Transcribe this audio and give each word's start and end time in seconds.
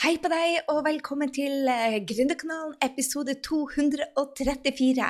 Hei 0.00 0.14
på 0.16 0.30
deg, 0.32 0.62
og 0.72 0.78
velkommen 0.86 1.28
til 1.28 1.66
uh, 1.68 1.98
Gründerkanalen 2.08 2.72
episode 2.80 3.34
234. 3.44 5.08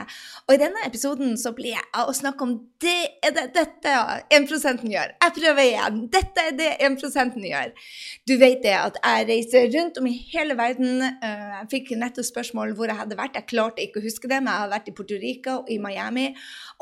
Og 0.49 0.55
i 0.57 0.59
denne 0.59 0.81
episoden 0.83 1.37
så 1.39 1.53
blir 1.55 1.77
jeg 1.77 1.85
av 1.95 2.11
å 2.11 2.15
snakke 2.19 2.43
om 2.43 2.57
det 2.83 2.97
er 3.23 3.37
det 3.37 3.45
dette 3.55 3.93
1 4.35 4.83
gjør. 4.91 5.13
Jeg 5.15 5.35
prøver 5.37 5.61
igjen. 5.63 6.01
Dette 6.11 6.43
er 6.43 6.57
det 6.59 6.71
1 6.83 7.39
gjør. 7.39 7.71
Du 8.27 8.35
vet 8.41 8.65
det 8.65 8.73
at 8.81 8.99
jeg 8.99 9.29
reiser 9.29 9.69
rundt 9.77 10.01
om 10.03 10.09
i 10.11 10.17
hele 10.33 10.57
verden. 10.59 11.07
Uh, 11.23 11.61
jeg 11.61 11.71
fikk 11.77 11.95
nettopp 12.01 12.27
spørsmål 12.33 12.75
hvor 12.75 12.91
jeg 12.91 12.99
hadde 13.05 13.21
vært. 13.23 13.39
Jeg 13.39 13.47
klarte 13.55 13.87
ikke 13.87 14.03
å 14.03 14.09
huske 14.09 14.27
det, 14.27 14.43
men 14.43 14.51
jeg 14.51 14.65
har 14.65 14.75
vært 14.75 14.91
i 14.91 14.97
Puerto 14.99 15.21
Rico 15.23 15.57
og 15.61 15.71
i 15.71 15.79
Miami. 15.79 16.27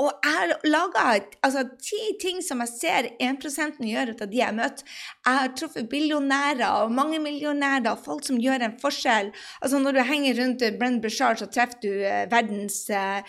Og 0.00 0.08
jeg 0.14 0.38
har 0.38 0.56
laga 0.64 1.04
altså, 1.44 1.66
ti 1.76 2.16
ting 2.24 2.40
som 2.40 2.64
jeg 2.64 2.72
ser 2.72 3.12
1 3.20 3.84
gjør 3.84 4.14
ut 4.14 4.24
av 4.24 4.32
de 4.32 4.40
jeg 4.40 4.48
har 4.48 4.56
møtt. 4.56 4.80
Jeg 5.28 5.42
har 5.42 5.54
truffet 5.60 5.92
billionærer 5.92 6.86
og 6.86 6.96
mange 6.96 7.20
millionærer 7.20 7.97
folk 8.04 8.24
som 8.26 8.38
gjør 8.40 8.64
en 8.64 8.76
forskjell. 8.80 9.32
Altså 9.62 9.78
Når 9.78 9.98
du 9.98 10.02
henger 10.08 10.40
rundt 10.42 10.64
Brenn 10.78 11.00
Bushard, 11.02 11.40
så 11.40 11.46
treffer 11.46 11.80
du 11.82 11.90
uh, 11.90 12.24
verdens, 12.30 12.80
uh, 12.90 13.20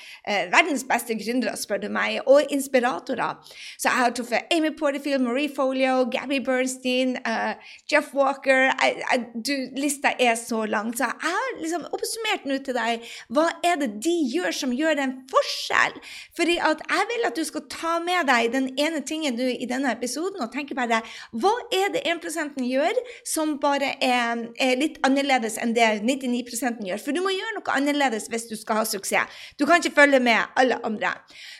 verdens, 0.53 0.85
beste 0.89 1.17
gründere, 1.19 1.55
spør 1.57 1.83
du 1.83 1.89
meg, 1.93 2.19
og 2.25 2.51
inspiratorer. 2.53 3.39
Så 3.77 3.89
jeg 3.89 3.97
har 3.97 4.15
truffet 4.15 4.53
Amy 4.55 4.71
Porterfield, 4.79 5.23
Marie 5.23 5.49
Folio, 5.55 6.05
Gabby 6.11 6.39
Bernstein, 6.45 7.17
uh, 7.25 7.53
Jeff 7.91 8.13
Walker 8.13 8.69
I, 8.73 8.91
I, 9.15 9.19
du, 9.35 9.53
Lista 9.77 10.13
er 10.19 10.35
så 10.35 10.65
lang. 10.65 10.93
Så 10.97 11.09
jeg 11.09 11.19
har 11.23 11.59
liksom 11.61 11.87
oppsummert 11.91 12.47
nå 12.49 12.59
til 12.65 12.77
deg 12.77 13.05
hva 13.33 13.47
er 13.65 13.79
det 13.81 13.91
de 14.03 14.15
gjør 14.33 14.55
som 14.55 14.73
gjør 14.75 15.03
en 15.03 15.15
forskjell. 15.31 15.97
Fordi 16.37 16.57
at 16.69 16.83
jeg 16.89 17.09
vil 17.11 17.27
at 17.27 17.37
du 17.37 17.45
skal 17.47 17.65
ta 17.71 17.95
med 18.03 18.29
deg 18.29 18.51
den 18.53 18.69
ene 18.79 19.01
tingen 19.05 19.37
du 19.37 19.45
i 19.45 19.67
denne 19.69 19.91
episoden 19.95 20.41
og 20.43 20.53
tenke 20.53 20.77
bare 20.77 21.01
hva 21.31 21.53
er 21.75 21.91
det 21.93 22.03
1 22.07 22.59
gjør 22.65 22.99
som 23.27 23.57
bare 23.61 23.91
er, 24.03 24.45
er 24.61 24.79
litt 24.79 24.99
annerledes 25.07 25.57
enn 25.61 25.73
det 25.75 25.87
99% 26.03 26.83
gjør. 26.85 27.01
For 27.03 27.15
du 27.15 27.21
må 27.25 27.33
gjøre 27.33 27.55
noe 27.57 27.75
annerledes 27.75 28.27
hvis 28.31 28.47
du 28.49 28.55
skal 28.59 28.81
ha 28.81 28.85
suksess. 28.87 29.39
Du 29.59 29.65
kan 29.69 29.81
ikke 29.81 29.95
følge 30.01 30.19
med 30.23 30.59
alle 30.59 30.79
andre. 30.85 31.13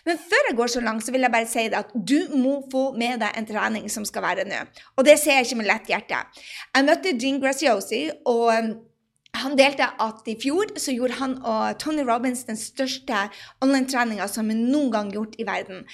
Men 0.08 0.20
før 0.22 0.50
jeg 0.50 0.58
går 0.60 0.73
så 0.76 0.84
langt, 0.84 1.06
så 1.06 1.16
vil 1.16 1.26
jeg 1.26 1.34
bare 1.34 1.50
si 1.50 1.66
at 1.82 1.94
du 1.96 2.20
må 2.36 2.60
få 2.72 2.90
med 3.00 3.23
deg 3.23 3.40
en 3.40 3.50
trening 3.50 3.90
som 3.92 4.06
skal 4.08 4.26
være 4.26 4.48
nå. 4.50 4.62
Og 4.98 5.08
det 5.08 5.18
ser 5.22 5.40
jeg 5.40 5.50
ikke 5.50 5.62
med 5.62 5.72
lett 5.72 5.92
hjerte. 5.92 6.22
Jeg 6.76 6.88
møtte 6.88 7.16
Jean 7.16 7.42
Graciosi 7.42 8.06
og 8.30 8.76
han 9.44 9.58
delte 9.59 9.88
at 10.00 10.28
i 10.30 10.36
fjor 10.40 10.73
så 10.80 10.94
gjorde 10.95 11.20
han 11.20 11.38
og 11.44 11.80
Tony 11.82 12.06
Robins 12.08 12.45
den 12.48 12.59
største 12.59 13.28
online-treninga 13.64 14.28
som 14.32 14.50
er 14.52 14.59
noen 14.59 14.92
gang 14.94 15.12
gjort 15.14 15.38
i 15.40 15.48
verden. 15.48 15.86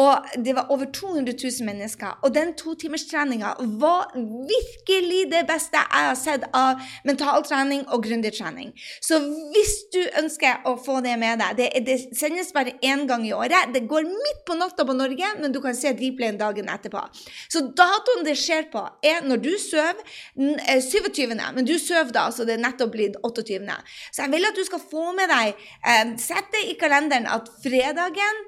Og 0.00 0.26
det 0.44 0.56
var 0.56 0.70
over 0.74 0.88
200 0.90 1.36
000 1.38 1.66
mennesker. 1.66 2.18
Og 2.26 2.34
den 2.34 2.54
totimerstreninga 2.58 3.52
var 3.78 4.10
virkelig 4.48 5.20
det 5.30 5.44
beste 5.46 5.78
jeg 5.78 6.08
har 6.08 6.18
sett 6.18 6.46
av 6.50 6.82
mentaltrening 7.06 7.84
og 7.94 8.02
gründertrening. 8.02 8.72
Så 9.00 9.20
hvis 9.54 9.74
du 9.94 10.00
ønsker 10.18 10.66
å 10.66 10.74
få 10.82 10.98
det 11.04 11.14
med 11.20 11.38
deg 11.38 11.54
Det, 11.54 11.68
det 11.86 11.96
sendes 12.18 12.50
bare 12.52 12.74
én 12.82 13.06
gang 13.06 13.22
i 13.26 13.32
året. 13.32 13.70
Det 13.74 13.84
går 13.86 14.08
midt 14.08 14.42
på 14.46 14.56
natta 14.58 14.84
på 14.84 14.96
Norge, 14.96 15.28
men 15.38 15.52
du 15.52 15.60
kan 15.62 15.76
se 15.78 15.92
replayen 15.94 16.38
dagen 16.38 16.68
etterpå. 16.68 17.04
Så 17.48 17.62
datoen 17.78 18.24
det 18.26 18.34
skjer 18.40 18.66
på, 18.72 18.82
er 19.04 19.22
når 19.22 19.42
du 19.44 19.52
sover 19.60 20.00
27., 20.34 21.22
eh, 21.30 21.44
men 21.54 21.68
du 21.68 21.76
sover 21.78 22.10
da, 22.14 22.26
så 22.34 22.46
det 22.48 22.56
er 22.56 22.64
nettopp 22.64 22.93
blitt 22.94 23.18
28. 23.26 23.78
Så 24.14 24.24
jeg 24.24 24.32
vil 24.32 24.48
at 24.48 24.58
du 24.58 24.64
skal 24.66 24.82
få 24.82 25.10
med 25.16 25.30
deg 25.32 25.52
eh, 25.52 26.14
Sett 26.20 26.50
det 26.54 26.62
i 26.70 26.76
kalenderen 26.80 27.26
at 27.30 27.48
fredagen 27.62 28.40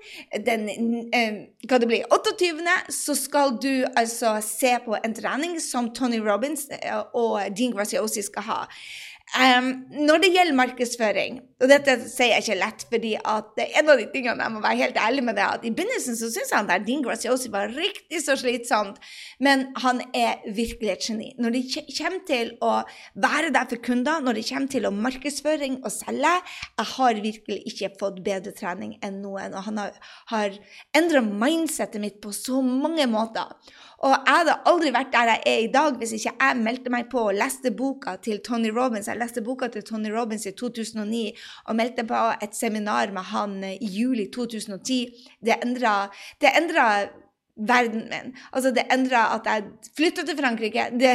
den 0.46 0.68
eh, 1.14 1.42
hva 1.66 1.80
det 1.82 1.88
blir, 1.90 2.06
28. 2.14 2.76
så 2.94 3.16
skal 3.18 3.56
du 3.62 3.84
altså 3.96 4.36
se 4.44 4.76
på 4.84 4.96
en 5.02 5.14
trening 5.16 5.58
som 5.62 5.90
Tony 5.94 6.20
Robins 6.22 6.68
eh, 6.70 7.02
og 7.14 7.40
Dean 7.56 7.74
Graziosi 7.74 8.24
skal 8.26 8.46
ha. 8.46 8.60
Um, 9.34 9.66
når 10.06 10.20
det 10.22 10.28
gjelder 10.30 10.54
markedsføring, 10.54 11.40
og 11.58 11.66
dette 11.68 11.96
sier 12.06 12.36
jeg 12.36 12.44
ikke 12.44 12.56
lett, 12.60 12.84
fordi 12.92 13.10
at 13.18 13.58
en 13.64 13.90
av 13.90 13.98
de 13.98 14.04
tingene 14.12 14.44
jeg 14.44 14.54
må 14.54 14.60
være 14.62 14.78
helt 14.78 15.00
ærlig 15.02 15.24
med 15.26 15.34
det, 15.36 15.48
at 15.56 15.64
i 15.66 15.72
begynnelsen 15.74 16.14
så 16.16 16.28
syns 16.30 16.52
han 16.54 16.68
der 16.68 16.84
Dean 16.86 17.02
Graziosi 17.04 17.50
var 17.52 17.74
riktig 17.74 18.20
så 18.22 18.36
slitsomt, 18.38 19.00
men 19.42 19.66
han 19.82 19.98
er 20.16 20.46
virkelig 20.46 20.92
et 20.92 21.08
geni. 21.08 21.32
Når 21.42 21.56
det 21.56 21.64
kommer 21.98 22.22
til 22.30 22.52
å 22.64 22.70
være 23.26 23.50
der 23.56 23.66
for 23.72 23.82
kunder, 23.88 24.22
når 24.22 24.38
det 24.38 24.46
kommer 24.46 24.72
til 24.76 24.86
å 24.86 24.94
markedsføring 24.94 25.80
og 25.82 25.90
selge, 25.96 26.32
jeg 26.78 26.90
har 26.94 27.22
virkelig 27.26 27.58
ikke 27.72 27.92
fått 27.98 28.22
bedre 28.24 28.54
trening 28.56 28.94
enn 29.02 29.18
noen, 29.24 29.58
og 29.58 29.66
han 29.66 29.82
har, 29.82 29.98
har 30.30 30.56
endra 30.96 31.24
mindsettet 31.26 32.00
mitt 32.00 32.22
på 32.22 32.30
så 32.36 32.62
mange 32.62 33.10
måter. 33.10 33.50
Og 34.06 34.12
jeg 34.14 34.38
hadde 34.38 34.54
aldri 34.70 34.90
vært 34.94 35.10
der 35.10 35.30
jeg 35.32 35.40
er 35.50 35.60
i 35.64 35.70
dag 35.74 35.96
hvis 35.98 36.12
ikke 36.14 36.32
jeg 36.38 36.58
meldte 36.62 36.92
meg 36.94 37.08
på 37.10 37.24
og 37.26 37.34
leste 37.34 37.72
boka 37.74 38.14
til 38.22 38.38
Tony 38.46 38.70
Robins. 38.70 39.08
Jeg 39.10 39.18
leste 39.18 39.42
boka 39.42 39.66
til 39.72 39.82
Tony 39.86 40.12
Robins 40.14 40.46
i 40.46 40.54
2009 40.54 41.22
og 41.66 41.78
meldte 41.80 42.06
på 42.06 42.20
et 42.46 42.54
seminar 42.54 43.10
med 43.16 43.26
han 43.32 43.56
i 43.66 43.90
juli 43.98 44.28
2010. 44.30 45.00
Det 45.42 45.58
endra 45.58 45.96
verden 47.56 48.04
min. 48.10 48.34
Altså, 48.52 48.70
det 48.70 48.84
endra 48.92 49.22
at 49.34 49.46
jeg 49.48 49.64
flytta 49.96 50.24
til 50.28 50.36
Frankrike. 50.36 50.88
Det, 51.00 51.12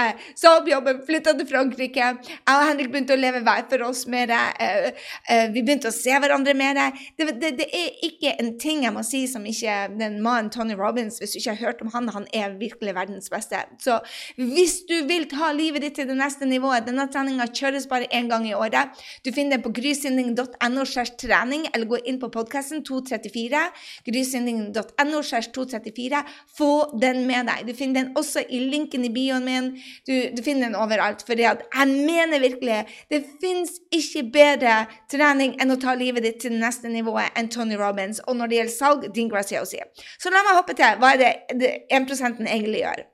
jeg 0.00 0.14
sa 0.34 0.56
opp 0.58 0.68
jobben, 0.68 1.00
flytta 1.06 1.36
til 1.38 1.46
Frankrike. 1.46 2.08
Jeg 2.24 2.50
og 2.50 2.66
Henrik 2.66 2.90
begynte 2.90 3.14
å 3.14 3.20
leve 3.20 3.44
hver 3.46 3.62
for 3.70 3.84
oss 3.86 4.04
mer. 4.10 4.32
Uh, 4.58 4.90
uh, 5.30 5.46
vi 5.54 5.62
begynte 5.62 5.92
å 5.92 5.94
se 5.94 6.16
hverandre 6.18 6.56
mer. 6.58 6.80
Det, 7.14 7.28
det, 7.38 7.52
det, 7.60 7.68
er 7.70 7.92
ikke 8.08 8.34
en 8.42 8.54
ting 8.58 8.82
jeg 8.84 8.94
må 8.94 9.04
si 9.06 9.24
som 9.30 9.46
ikke 9.46 9.76
den 9.94 10.18
mannen 10.24 10.50
Tony 10.54 10.74
Robins 10.78 11.20
Hvis 11.22 11.34
du 11.34 11.38
ikke 11.38 11.54
har 11.54 11.62
hørt 11.68 11.84
om 11.84 11.92
han, 11.94 12.10
han 12.16 12.26
er 12.34 12.56
virkelig 12.58 12.96
verdens 12.96 13.30
beste. 13.30 13.62
Så 13.82 14.00
hvis 14.36 14.80
du 14.88 14.96
vil 15.08 15.28
ta 15.30 15.52
livet 15.54 15.86
ditt 15.86 15.98
til 16.00 16.10
det 16.10 16.18
neste 16.18 16.48
nivået 16.48 16.88
Denne 16.88 17.06
treninga 17.10 17.46
kjøres 17.54 17.86
bare 17.90 18.08
én 18.14 18.26
gang 18.30 18.48
i 18.48 18.54
året. 18.56 18.98
Du 19.24 19.30
finner 19.32 19.56
den 19.56 19.64
på 19.64 19.72
grysynding.no 19.76 20.84
trening, 21.20 21.68
eller 21.72 21.88
gå 21.88 22.00
inn 22.08 22.18
på 22.20 22.30
podkasten 22.34 22.82
234. 22.86 23.62
grysynding.no 24.08 25.22
234 25.22 25.83
34. 25.84 26.22
Få 26.58 26.70
den 27.00 27.22
med 27.28 27.48
deg. 27.50 27.64
Du 27.68 27.74
finner 27.76 28.02
den 28.02 28.18
også 28.18 28.44
i 28.48 28.60
linken 28.72 29.06
i 29.06 29.12
bioen 29.14 29.46
min. 29.46 29.70
Du, 30.08 30.14
du 30.34 30.42
finner 30.44 30.68
den 30.68 30.78
overalt. 30.78 31.24
For 31.26 31.38
jeg 31.38 31.62
mener 31.86 32.42
virkelig 32.42 32.82
det 33.12 33.24
fins 33.42 33.78
ikke 33.94 34.26
bedre 34.34 34.76
trening 35.12 35.56
enn 35.62 35.74
å 35.74 35.80
ta 35.80 35.96
livet 35.98 36.26
ditt 36.26 36.42
til 36.44 36.56
det 36.56 36.62
neste 36.64 36.92
nivået 36.92 37.34
enn 37.38 37.50
Tony 37.52 37.78
Robins. 37.80 38.22
Og 38.28 38.38
når 38.38 38.50
det 38.50 38.60
gjelder 38.60 38.76
salg, 38.76 39.08
Dean 39.14 39.32
Graziosi. 39.32 39.82
Så 40.18 40.32
la 40.32 40.44
meg 40.44 40.58
hoppe 40.58 40.76
til 40.78 41.00
hva 41.00 41.14
er 41.14 41.22
det, 41.22 41.34
det 41.60 41.74
1 41.92 42.46
egentlig 42.48 42.84
gjør. 42.84 43.04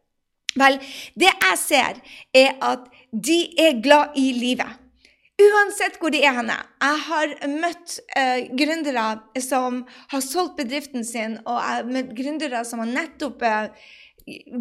Vel, 0.58 0.80
det 1.14 1.30
jeg 1.30 1.58
ser, 1.62 1.98
er 2.34 2.56
at 2.66 2.88
de 3.12 3.40
er 3.58 3.82
glad 3.82 4.16
i 4.18 4.32
livet. 4.34 4.78
Uansett 5.40 5.96
hvor 6.00 6.12
de 6.12 6.20
er 6.24 6.34
henne. 6.36 6.56
Jeg 6.82 7.00
har 7.06 7.32
møtt 7.48 7.96
eh, 8.18 8.50
gründere 8.56 9.06
som 9.40 9.84
har 10.12 10.24
solgt 10.24 10.58
bedriften 10.58 11.06
sin, 11.06 11.38
og 11.46 11.56
jeg 11.56 11.78
har 11.78 11.90
møtt 11.94 12.14
gründere 12.18 12.62
som 12.68 12.82
har 12.82 12.90
nettopp 12.90 13.44
eh, 13.46 13.86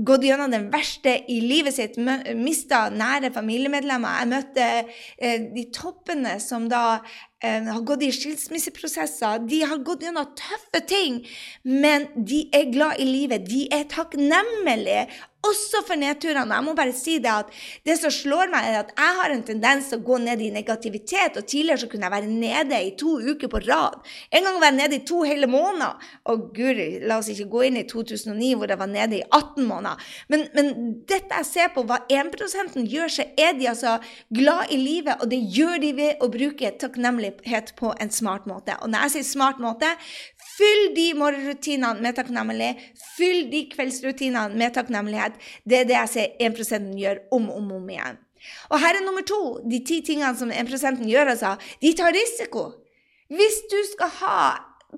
gått 0.07 0.23
gjennom 0.23 0.53
den 0.53 0.69
verste 0.71 1.17
i 1.29 1.39
livet 1.43 1.75
sitt, 1.75 1.97
mista 2.37 2.85
nære 2.93 3.33
familiemedlemmer. 3.35 4.21
Jeg 4.21 4.31
møtte 4.31 4.67
eh, 4.77 5.49
de 5.55 5.65
toppene 5.75 6.37
som 6.43 6.69
da 6.71 7.01
har 7.39 7.83
gått 7.87 8.01
i 8.03 8.09
skilsmisseprosesser. 8.11 9.45
De 9.47 9.61
har 9.63 9.79
gått 9.87 10.01
gjennom 10.03 10.33
tøffe 10.35 10.81
ting, 10.89 11.21
men 11.63 12.09
de 12.27 12.41
er 12.51 12.67
glad 12.73 12.99
i 12.99 13.07
livet. 13.07 13.45
De 13.47 13.61
er 13.71 13.85
takknemlige 13.87 15.05
også 15.45 15.83
for 15.87 15.99
nedturene. 15.99 16.55
Jeg 16.55 16.65
må 16.65 16.73
bare 16.77 16.93
si 16.95 17.17
det 17.23 17.31
at 17.31 17.53
det 17.87 17.95
som 17.99 18.11
slår 18.13 18.51
meg, 18.51 18.67
er 18.67 18.79
at 18.81 18.91
jeg 18.95 19.17
har 19.19 19.33
en 19.33 19.43
tendens 19.47 19.89
til 19.89 19.99
å 19.99 20.05
gå 20.05 20.19
ned 20.23 20.41
i 20.43 20.51
negativitet. 20.53 21.37
og 21.39 21.47
Tidligere 21.47 21.83
så 21.83 21.89
kunne 21.91 22.07
jeg 22.07 22.15
være 22.15 22.31
nede 22.31 22.81
i 22.83 22.93
to 22.99 23.15
uker 23.19 23.51
på 23.51 23.61
rad. 23.67 23.99
En 24.35 24.47
gang 24.47 24.59
var 24.59 24.71
jeg 24.71 24.79
nede 24.81 24.99
i 24.99 25.05
to 25.07 25.21
hele 25.27 25.49
måneder. 25.49 26.09
Og 26.31 26.49
guri, 26.55 26.89
la 27.05 27.19
oss 27.21 27.31
ikke 27.31 27.49
gå 27.51 27.65
inn 27.69 27.79
i 27.79 27.85
2009 27.87 28.51
hvor 28.59 28.73
jeg 28.73 28.81
var 28.81 28.91
nede 28.91 29.19
i 29.19 29.23
18 29.25 29.69
måneder. 29.69 30.11
Men, 30.31 30.47
men 30.57 30.73
dette 31.09 31.39
jeg 31.39 31.49
ser 31.49 31.71
på, 31.75 31.85
hva 31.87 32.01
1% 32.11 32.79
gjør, 32.83 33.15
så 33.19 33.27
er 33.39 33.55
de 33.57 33.69
altså 33.71 33.97
glad 34.35 34.73
i 34.73 34.79
livet, 34.79 35.15
og 35.21 35.31
det 35.31 35.39
gjør 35.55 35.79
de 35.81 35.93
ved 35.95 36.23
å 36.23 36.29
bruke 36.31 36.73
takknemlighet 36.81 37.73
på 37.79 37.93
en 37.99 38.11
smart 38.13 38.47
måte. 38.49 38.75
Og 38.83 38.91
når 38.91 39.07
jeg 39.07 39.15
sier 39.17 39.29
smart 39.31 39.63
måte, 39.63 39.93
fyll 40.59 40.89
de 40.95 41.07
morgenrutinene 41.17 42.03
med 42.03 42.17
takknemlighet. 42.19 42.81
Fyll 43.15 43.47
de 43.51 43.65
kveldsrutinene 43.71 44.59
med 44.59 44.75
takknemlighet. 44.75 45.37
Det 45.63 45.81
er 45.81 45.87
det 45.89 45.97
jeg 45.97 46.13
ser 46.15 46.49
1 46.51 46.89
gjør 46.99 47.23
om 47.31 47.49
og 47.49 47.61
om, 47.61 47.71
om 47.79 47.89
igjen. 47.89 48.19
Og 48.69 48.79
her 48.79 48.95
er 48.95 49.05
nummer 49.05 49.25
to. 49.27 49.59
De 49.67 49.81
ti 49.83 50.01
tingene 50.05 50.35
som 50.37 50.51
1% 50.51 51.03
gjør, 51.07 51.33
altså. 51.35 51.55
De 51.81 51.93
tar 51.95 52.15
risiko. 52.15 52.69
Hvis 53.29 53.61
du 53.71 53.77
skal 53.91 54.11
ha 54.21 54.39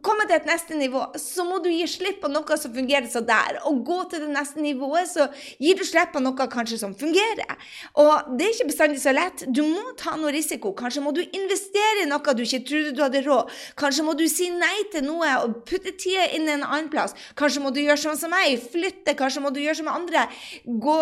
komme 0.05 0.25
til 0.27 0.37
et 0.37 0.47
neste 0.49 0.77
nivå, 0.77 1.03
så 1.19 1.45
må 1.47 1.59
du 1.63 1.69
gi 1.71 1.85
slipp 1.89 2.21
på 2.23 2.31
noe 2.31 2.57
som 2.59 2.73
fungerer 2.73 3.07
så 3.11 3.21
der. 3.25 3.59
Og 3.69 3.83
gå 3.87 3.99
til 4.11 4.25
det 4.25 4.31
neste 4.33 4.61
nivået, 4.63 5.09
så 5.11 5.27
gir 5.61 5.79
du 5.79 5.85
slipp 5.87 6.13
på 6.15 6.21
noe 6.23 6.47
kanskje 6.51 6.79
som 6.81 6.95
fungerer. 6.97 7.55
Og 8.01 8.33
det 8.37 8.47
er 8.47 8.55
ikke 8.55 8.69
bestandig 8.71 9.01
så 9.03 9.13
lett. 9.15 9.45
Du 9.47 9.63
må 9.67 9.95
ta 9.99 10.15
noe 10.19 10.33
risiko. 10.33 10.73
Kanskje 10.77 11.03
må 11.05 11.13
du 11.15 11.21
investere 11.23 12.05
i 12.05 12.09
noe 12.09 12.35
du 12.37 12.43
ikke 12.45 12.63
trodde 12.67 12.93
du 12.95 13.03
hadde 13.03 13.23
råd. 13.25 13.51
Kanskje 13.79 14.05
må 14.07 14.15
du 14.17 14.25
si 14.31 14.49
nei 14.53 14.85
til 14.93 15.05
noe 15.05 15.29
og 15.43 15.61
putte 15.67 15.93
tida 15.99 16.27
inn 16.35 16.49
en 16.49 16.65
annen 16.65 16.89
plass. 16.91 17.15
Kanskje 17.39 17.63
må 17.63 17.73
du 17.73 17.81
gjøre 17.81 17.99
sånn 18.01 18.19
som 18.19 18.33
meg, 18.33 18.57
flytte. 18.71 19.15
Kanskje 19.19 19.43
må 19.43 19.51
du 19.53 19.61
gjøre 19.63 19.81
som 19.81 19.91
andre. 19.91 20.25
Gå, 20.65 20.97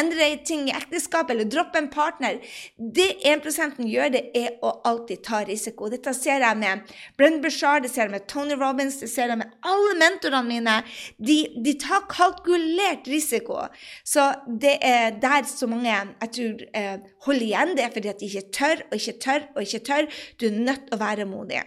endre 0.00 0.30
ting 0.46 0.68
i 0.68 0.76
ekteskapet 0.76 1.34
eller 1.34 1.50
droppe 1.50 1.80
en 1.80 1.90
partner. 1.92 2.40
Det 2.76 3.10
1% 3.26 3.80
gjør, 3.86 4.12
det 4.14 4.24
er 4.36 4.58
å 4.64 4.74
alltid 4.88 5.24
ta 5.26 5.42
risiko. 5.46 5.90
Dette 5.92 6.14
ser 6.16 6.42
jeg 6.44 6.60
med 6.60 6.90
Brenn 7.18 7.40
Bashar, 7.44 7.82
det 7.84 7.92
ser 7.92 8.08
jeg 8.08 8.14
med 8.16 8.26
Tony 8.40 8.56
Robins, 8.56 8.96
det 9.02 9.10
ser 9.12 9.32
jeg 9.32 9.40
med 9.40 9.52
alle 9.68 9.96
mentorene 10.00 10.48
mine. 10.48 10.76
De, 11.20 11.38
de, 11.60 11.74
tar 11.80 12.06
kalkulert 12.08 13.08
risiko. 13.10 13.66
Så 14.04 14.30
det 14.48 14.78
er 14.86 15.18
der 15.20 15.44
så 15.48 15.68
mange 15.68 15.90
jeg 15.90 16.30
tror 16.36 16.64
eh, 16.76 16.96
holder 17.26 17.48
igjen. 17.50 17.74
Det 17.76 17.84
er 17.84 17.92
fordi 17.92 18.12
at 18.14 18.22
de 18.22 18.30
ikke 18.30 18.54
tør 18.56 18.86
og 18.88 18.96
ikke 18.96 19.18
tør 19.26 19.44
og 19.54 19.62
ikke 19.66 19.84
tør. 19.90 20.08
Du 20.40 20.48
er 20.48 20.56
nødt 20.56 20.88
til 20.88 20.96
å 20.96 21.02
være 21.04 21.28
modig. 21.28 21.62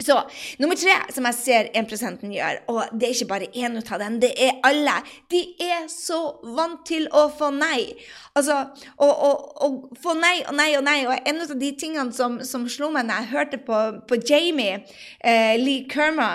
Så 0.00 0.16
nummer 0.58 0.78
tre 0.80 0.94
som 1.12 1.26
jeg 1.28 1.36
ser 1.36 1.70
1% 1.76 2.24
gjør, 2.32 2.60
og 2.72 2.94
det 2.96 3.08
er 3.08 3.14
ikke 3.14 3.28
bare 3.28 3.50
én 3.52 3.76
av 3.80 4.00
dem, 4.00 4.18
det 4.22 4.32
er 4.40 4.56
alle, 4.64 4.96
de 5.30 5.42
er 5.60 5.88
så 5.92 6.20
vant 6.56 6.80
til 6.88 7.08
å 7.12 7.26
få 7.36 7.50
nei. 7.52 7.90
Altså, 8.38 8.56
å 8.96 9.70
få 10.00 10.14
nei 10.16 10.38
og 10.46 10.54
nei 10.56 10.70
og 10.78 10.84
nei. 10.86 10.98
Og 11.04 11.28
en 11.28 11.42
av 11.44 11.56
de 11.60 11.72
tingene 11.76 12.14
som, 12.16 12.38
som 12.46 12.68
slo 12.70 12.90
meg 12.94 13.08
når 13.08 13.24
jeg 13.24 13.32
hørte 13.34 13.60
på, 13.66 13.80
på 14.08 14.20
Jamie 14.24 14.80
eh, 15.20 15.58
Lee 15.60 15.88
Kerma, 15.90 16.30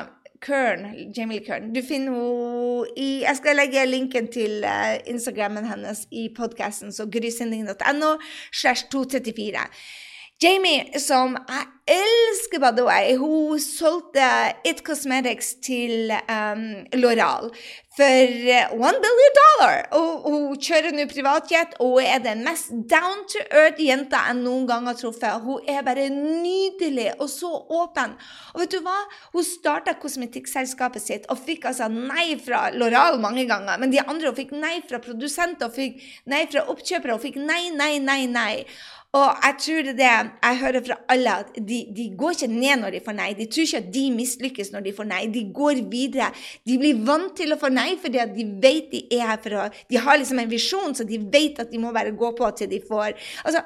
Kern, 0.46 1.12
Jamie 1.16 1.40
Lee 1.40 1.46
Kern. 1.46 1.74
Du 1.74 1.82
finner 1.82 2.14
henne 2.14 2.86
i 2.98 3.10
Jeg 3.24 3.40
skal 3.40 3.58
legge 3.58 3.86
linken 3.88 4.28
til 4.32 4.64
uh, 4.68 4.98
Instagrammen 5.10 5.66
hennes 5.66 6.06
i 6.12 6.28
podkasten, 6.38 6.94
så 6.94 7.08
grysynding.no 7.10 8.18
slash 8.52 8.86
234. 8.92 9.66
Jamie, 10.44 11.00
som 11.00 11.38
jeg 11.48 11.68
elsker, 11.96 12.60
by 12.60 12.72
the 12.76 12.84
way, 12.84 13.14
hun 13.16 13.60
solgte 13.62 14.26
It 14.68 14.82
Cosmetics 14.84 15.54
til 15.64 16.12
um, 16.12 16.66
Loral 17.00 17.52
for 17.96 18.26
one 18.76 19.00
billion 19.00 19.36
dollar. 19.38 19.86
Og 19.96 20.26
hun 20.28 20.58
kjører 20.60 20.92
nå 20.92 21.06
privatjet 21.08 21.78
og 21.84 22.02
er 22.04 22.20
den 22.26 22.44
mest 22.44 22.74
down 22.92 23.24
to 23.32 23.46
earth-jenta 23.48 24.26
jeg 24.28 24.40
noen 24.42 24.66
gang 24.68 24.90
har 24.90 24.98
truffet. 25.00 25.40
Hun 25.46 25.64
er 25.72 25.86
bare 25.88 26.10
nydelig 26.12 27.14
og 27.14 27.32
så 27.32 27.54
åpen. 27.80 28.18
Og 28.58 28.66
vet 28.66 28.76
du 28.76 28.82
hva? 28.84 28.98
Hun 29.32 29.48
starta 29.48 29.96
kosmetikkselskapet 30.02 31.06
sitt 31.06 31.32
og 31.32 31.40
fikk 31.48 31.70
altså 31.72 31.88
nei 31.94 32.34
fra 32.44 32.68
Loral 32.76 33.22
mange 33.24 33.48
ganger. 33.48 33.80
Men 33.80 33.96
de 33.96 34.04
andre 34.04 34.34
hun 34.34 34.40
fikk 34.42 34.52
nei 34.58 34.82
fra 34.90 35.00
produsenter, 35.00 35.72
hun 35.72 35.80
fikk 35.80 36.04
nei 36.28 36.44
fra 36.52 36.68
oppkjøpere, 36.76 37.16
hun 37.16 37.24
fikk 37.24 37.40
nei, 37.40 37.70
nei, 37.72 37.94
nei, 38.04 38.26
nei. 38.28 38.66
Og 39.16 39.44
jeg 39.46 39.56
tror 39.64 39.90
det 39.96 40.08
jeg 40.08 40.58
hører 40.60 40.82
fra 40.84 40.98
alle, 41.14 41.36
at 41.46 41.56
de, 41.56 41.78
de, 41.96 42.10
går 42.20 42.36
ikke 42.36 42.50
ned 42.52 42.82
når 42.82 42.96
de 42.98 43.04
får 43.06 43.16
nei. 43.16 43.30
De 43.38 43.48
tror 43.48 43.68
ikke 43.68 43.82
at 43.84 43.92
de 43.94 44.06
mislykkes 44.12 44.72
når 44.74 44.86
de 44.88 44.96
får 44.98 45.08
nei. 45.08 45.22
De 45.32 45.44
går 45.56 45.84
videre. 45.92 46.32
De 46.68 46.76
blir 46.82 47.00
vant 47.08 47.32
til 47.38 47.56
å 47.56 47.60
få 47.62 47.72
nei 47.72 47.94
fordi 48.02 48.20
at 48.24 48.34
de 48.36 48.48
vet 48.64 48.90
de 48.92 49.06
er 49.16 49.30
her 49.32 49.40
for 49.44 49.56
å 49.62 49.68
De 49.92 50.02
har 50.02 50.20
liksom 50.20 50.42
en 50.44 50.52
visjon, 50.52 50.98
så 50.98 51.08
de 51.08 51.22
vet 51.32 51.62
at 51.64 51.72
de 51.72 51.80
må 51.80 51.94
bare 51.96 52.16
gå 52.16 52.34
på 52.36 52.52
til 52.60 52.72
de 52.72 52.82
får 52.84 53.14
Altså, 53.46 53.64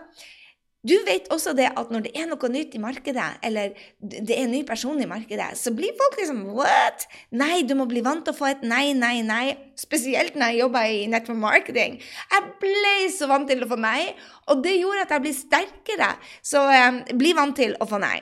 du 0.88 0.96
vet 1.04 1.28
også 1.34 1.52
det 1.58 1.68
at 1.76 1.90
når 1.92 2.06
det 2.06 2.12
er 2.16 2.28
noe 2.30 2.50
nytt 2.52 2.76
i 2.78 2.80
markedet, 2.80 3.26
eller 3.44 3.74
det 4.00 4.32
er 4.32 4.46
en 4.46 4.54
ny 4.54 4.62
person 4.68 5.02
i 5.04 5.08
markedet, 5.10 5.52
så 5.60 5.74
blir 5.76 5.92
folk 6.00 6.16
liksom 6.22 6.46
What? 6.56 7.04
Nei, 7.36 7.66
du 7.68 7.76
må 7.76 7.88
bli 7.90 8.04
vant 8.06 8.24
til 8.24 8.32
å 8.32 8.38
få 8.38 8.48
et 8.54 8.64
nei, 8.64 8.94
nei, 8.96 9.20
nei. 9.28 9.58
Spesielt 9.80 10.40
når 10.40 10.54
jeg 10.54 10.64
jobba 10.64 10.86
i 10.88 11.04
network 11.12 11.42
marketing. 11.44 12.00
Jeg 12.32 12.50
ble 12.64 12.96
så 13.12 13.28
vant 13.28 13.52
til 13.52 13.66
å 13.66 13.70
få 13.74 13.80
nei, 13.80 14.14
og 14.48 14.64
det 14.64 14.78
gjorde 14.80 15.04
at 15.04 15.16
jeg 15.18 15.26
ble 15.28 15.36
sterkere. 15.36 16.12
Så 16.40 16.64
um, 16.64 17.04
bli 17.20 17.36
vant 17.36 17.60
til 17.60 17.76
å 17.80 17.88
få 17.90 18.00
nei. 18.00 18.18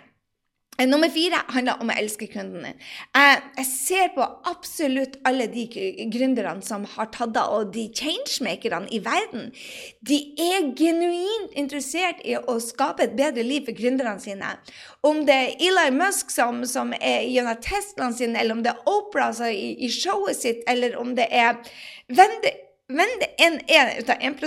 Eh, 0.79 0.87
nummer 0.87 1.09
fire 1.09 1.39
handler 1.49 1.79
om 1.81 1.89
å 1.89 1.95
elske 1.97 2.27
kunden 2.29 2.65
din. 2.67 2.81
Jeg 3.17 3.65
ser 3.65 4.11
på 4.13 4.25
absolutt 4.45 5.15
alle 5.25 5.47
de 5.49 5.63
gründerne 6.13 6.61
som 6.65 6.85
har 6.93 7.09
tatt 7.15 7.37
av, 7.39 7.53
og 7.55 7.71
de 7.73 7.87
changemakerne 7.97 8.91
i 8.93 8.99
verden. 9.01 9.49
De 10.05 10.19
er 10.37 10.69
genuint 10.77 11.57
interessert 11.57 12.21
i 12.21 12.37
å 12.37 12.59
skape 12.61 13.07
et 13.07 13.17
bedre 13.17 13.45
liv 13.47 13.65
for 13.65 13.77
gründerne 13.77 14.21
sine. 14.21 14.53
Om 15.01 15.23
det 15.25 15.39
er 15.39 15.65
Eli 15.69 15.89
Musk 15.97 16.29
som, 16.33 16.61
som 16.69 16.93
er 17.01 17.25
gjennom 17.25 17.57
Teslaen 17.63 18.13
sin, 18.13 18.37
eller 18.37 18.59
om 18.59 18.63
det 18.65 18.75
er 18.75 18.93
Opera 18.93 19.31
i, 19.49 19.73
i 19.81 19.89
showet 19.89 20.37
sitt, 20.37 20.61
eller 20.69 20.99
om 21.01 21.15
det 21.17 21.25
er 21.33 21.57
det 22.07 22.53
men 22.87 23.09
en, 23.37 23.57
en, 23.67 23.89
ut 23.99 24.09
av 24.09 24.21
1 24.23 24.37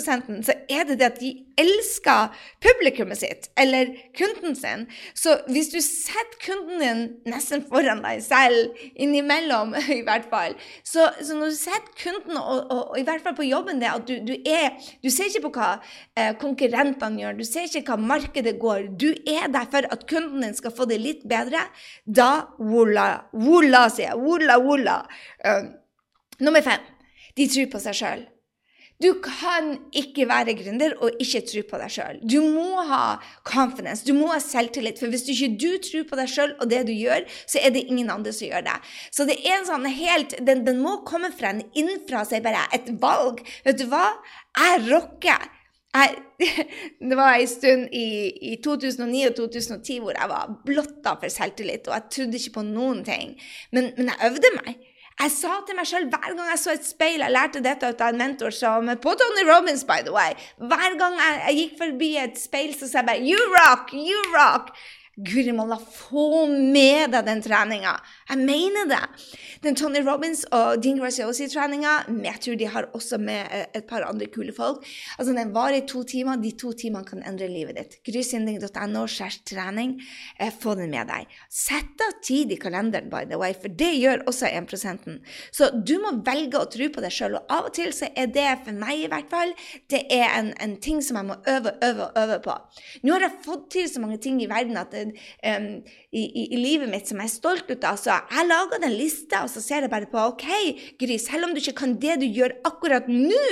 så 0.46 0.54
er 0.72 0.86
det 0.88 0.94
det 0.96 1.06
at 1.10 1.18
de 1.20 1.28
elsker 1.60 2.38
publikummet 2.64 3.20
sitt, 3.20 3.50
eller 3.60 3.90
kunden 4.16 4.54
sin. 4.56 4.86
Så 5.12 5.34
hvis 5.52 5.68
du 5.68 5.76
setter 5.84 6.38
kunden 6.46 6.80
din 6.80 7.02
nesten 7.28 7.66
foran 7.68 8.00
deg 8.00 8.22
selv, 8.24 8.78
innimellom 8.96 9.74
i 9.98 10.00
hvert 10.06 10.30
fall 10.32 10.56
Så, 10.80 11.04
så 11.20 11.36
når 11.36 11.52
du 11.52 11.58
setter 11.58 11.92
kunden, 12.00 12.38
og, 12.40 12.62
og, 12.72 12.80
og, 12.94 12.96
i 12.96 13.04
hvert 13.04 13.20
fall 13.26 13.36
på 13.36 13.44
jobben 13.44 13.82
det, 13.82 13.90
at 13.92 14.08
du, 14.08 14.16
du, 14.24 14.32
er 14.48 14.72
Du 15.04 15.10
ser 15.12 15.28
ikke 15.28 15.50
på 15.50 15.52
hva 15.58 15.70
eh, 16.16 16.32
konkurrentene 16.40 17.20
gjør, 17.20 17.36
du 17.36 17.44
ser 17.44 17.68
ikke 17.68 17.92
hva 17.92 18.00
markedet 18.14 18.56
går. 18.62 18.88
Du 18.96 19.10
er 19.28 19.52
der 19.52 19.68
for 19.68 19.84
at 19.84 20.08
kunden 20.08 20.46
din 20.46 20.56
skal 20.56 20.72
få 20.72 20.88
det 20.88 20.96
litt 21.02 21.28
bedre. 21.28 21.66
Da 22.08 22.48
wola, 22.56 23.26
wola, 23.36 23.84
sier 23.92 24.14
jeg. 24.14 24.20
Wola, 24.24 24.56
wola. 24.64 24.98
Uh, 25.44 25.74
nummer 26.40 26.64
fem. 26.64 26.88
De 27.36 27.48
tror 27.50 27.68
på 27.72 27.80
seg 27.84 27.96
sjøl. 28.00 28.29
Du 29.00 29.14
kan 29.24 29.70
ikke 29.96 30.26
være 30.28 30.52
gründer 30.58 30.92
og 31.00 31.22
ikke 31.22 31.40
tro 31.48 31.62
på 31.70 31.78
deg 31.80 31.92
sjøl. 31.94 32.18
Du 32.20 32.40
må 32.44 32.82
ha 32.84 33.16
confidence, 33.48 34.04
du 34.04 34.12
må 34.16 34.28
ha 34.28 34.40
selvtillit. 34.44 35.00
For 35.00 35.08
hvis 35.08 35.24
du 35.24 35.32
ikke 35.32 35.54
du 35.62 35.70
tror 35.86 36.04
på 36.10 36.18
deg 36.20 36.28
sjøl 36.28 36.52
og 36.58 36.68
det 36.68 36.82
du 36.88 36.92
gjør, 36.92 37.24
så 37.48 37.62
er 37.62 37.72
det 37.72 37.86
ingen 37.86 38.12
andre 38.12 38.34
som 38.36 38.50
gjør 38.50 38.66
det. 38.68 38.76
Så 39.08 39.24
det 39.28 39.38
er 39.40 39.56
en 39.56 39.68
sånn 39.70 39.88
helt, 39.88 40.36
den, 40.44 40.66
den 40.68 40.82
må 40.84 40.98
komme 41.08 41.32
fra 41.32 41.54
en 41.54 41.64
innenfra 41.72 42.26
seg, 42.28 42.44
bare 42.44 42.66
et 42.76 42.92
valg. 43.00 43.40
Vet 43.64 43.80
du 43.80 43.86
hva? 43.88 44.04
Jeg 44.60 44.84
rocker. 44.90 45.48
Jeg, 45.96 46.20
det 47.10 47.16
var 47.18 47.40
en 47.40 47.50
stund 47.50 47.88
i, 47.96 48.06
i, 48.52 48.54
2009 48.62 49.24
og 49.30 49.36
2010 49.40 49.98
hvor 50.04 50.14
jeg 50.14 50.30
var 50.30 50.54
blotta 50.68 51.16
for 51.16 51.32
selvtillit, 51.32 51.88
og 51.88 51.96
jeg 51.96 52.08
trodde 52.18 52.40
ikke 52.42 52.58
på 52.60 52.68
noen 52.68 53.00
ting. 53.08 53.32
Men, 53.72 53.94
men 53.96 54.12
jeg 54.12 54.28
øvde 54.28 54.56
meg. 54.60 54.89
Jeg 55.20 55.32
sa 55.34 55.56
til 55.68 55.76
meg 55.76 55.88
sjøl 55.88 56.06
hver 56.08 56.30
gang 56.32 56.46
jeg 56.48 56.60
så 56.62 56.72
et 56.72 56.86
speil 56.88 57.20
Jeg 57.20 57.34
lærte 57.34 57.60
dette 57.60 57.90
av 57.92 58.06
en 58.08 58.20
mentor 58.22 58.54
som 58.56 58.88
på 59.04 59.12
Tony 59.20 59.44
Robins, 59.44 59.82
by 59.84 60.00
the 60.06 60.14
way. 60.14 60.32
Hver 60.56 60.96
gang 61.00 61.18
jeg, 61.20 61.42
jeg 61.42 61.58
gikk 61.58 61.74
forbi 61.82 62.10
et 62.22 62.40
speil, 62.40 62.72
så 62.72 62.88
sa 62.88 63.02
jeg 63.02 63.10
bare 63.10 63.26
You 63.28 63.50
rock! 63.52 63.92
You 63.92 64.22
rock! 64.32 64.72
Guri 65.20 65.52
malla, 65.52 65.76
få 65.76 66.46
med 66.48 67.10
deg 67.12 67.26
den 67.26 67.42
treninga. 67.44 67.92
Jeg 68.30 68.40
mener 68.40 68.86
det. 68.88 69.00
Den 69.60 69.76
Tony 69.76 70.00
Robins 70.06 70.46
og 70.56 70.80
Dean 70.80 70.96
Graziosi-treninga, 70.96 71.96
jeg 72.24 72.40
tror 72.40 72.56
de 72.56 72.68
har 72.72 72.86
også 72.96 73.18
med 73.20 73.50
eh, 73.52 73.66
et 73.76 73.84
par 73.88 74.06
andre 74.06 74.30
kule 74.32 74.54
folk. 74.56 74.86
Altså, 75.18 75.34
Den 75.36 75.52
varer 75.52 75.80
i 75.80 75.86
to 75.88 76.04
timer. 76.08 76.40
De 76.40 76.52
to 76.56 76.72
timene 76.72 77.04
kan 77.04 77.20
endre 77.28 77.50
livet 77.50 77.76
ditt. 77.76 77.98
Grysynding.no 78.06 79.02
trening. 79.44 79.98
Eh, 80.38 80.52
få 80.62 80.74
den 80.78 80.94
med 80.94 81.10
deg. 81.12 81.28
Sett 81.52 82.00
av 82.06 82.16
tid 82.24 82.54
i 82.54 82.58
kalenderen, 82.60 83.10
by 83.12 83.26
the 83.28 83.36
way, 83.40 83.52
for 83.52 83.68
det 83.68 83.90
gjør 83.98 84.24
også 84.30 84.48
1% 84.48 85.18
Så 85.52 85.70
du 85.84 85.98
må 86.00 86.14
velge 86.24 86.60
å 86.60 86.70
tro 86.70 86.88
på 86.88 87.04
deg 87.04 87.12
sjøl. 87.12 87.36
Og 87.36 87.52
av 87.52 87.68
og 87.68 87.76
til 87.76 87.92
så 87.92 88.08
er 88.16 88.32
det, 88.32 88.48
for 88.64 88.72
meg 88.72 89.04
i 89.04 89.10
hvert 89.12 89.28
fall, 89.28 89.52
det 89.92 90.06
er 90.08 90.30
en, 90.38 90.54
en 90.56 90.78
ting 90.80 91.04
som 91.04 91.20
jeg 91.20 91.28
må 91.28 91.36
øve, 91.44 91.76
øve, 91.84 92.08
øve 92.16 92.40
på. 92.46 92.56
Nå 93.04 93.16
har 93.16 93.28
jeg 93.28 93.44
fått 93.44 93.68
til 93.76 93.92
så 93.92 94.00
mange 94.00 94.16
ting 94.22 94.40
i 94.40 94.48
verden 94.48 94.80
at 94.80 94.94
det, 94.94 95.09
um, 95.10 95.68
i, 96.10 96.22
i, 96.22 96.44
i, 96.54 96.58
livet 96.60 96.90
mitt 96.90 97.08
som 97.10 97.20
jeg 97.20 97.30
er 97.30 97.32
stolt 97.32 97.70
ut 97.70 97.86
av. 97.86 97.98
Så 98.00 98.12
jeg 98.14 98.48
lager 98.48 98.82
den 98.82 98.96
lista, 98.96 99.44
og 99.44 99.52
så 99.52 99.62
ser 99.64 99.86
jeg 99.86 99.92
bare 99.92 100.10
på 100.10 100.22
OK, 100.32 100.46
Gry, 101.00 101.18
selv 101.22 101.48
om 101.48 101.54
du 101.54 101.60
ikke 101.62 101.76
kan 101.82 101.96
det 102.02 102.18
du 102.22 102.26
gjør 102.26 102.56
akkurat 102.68 103.08
nå, 103.10 103.44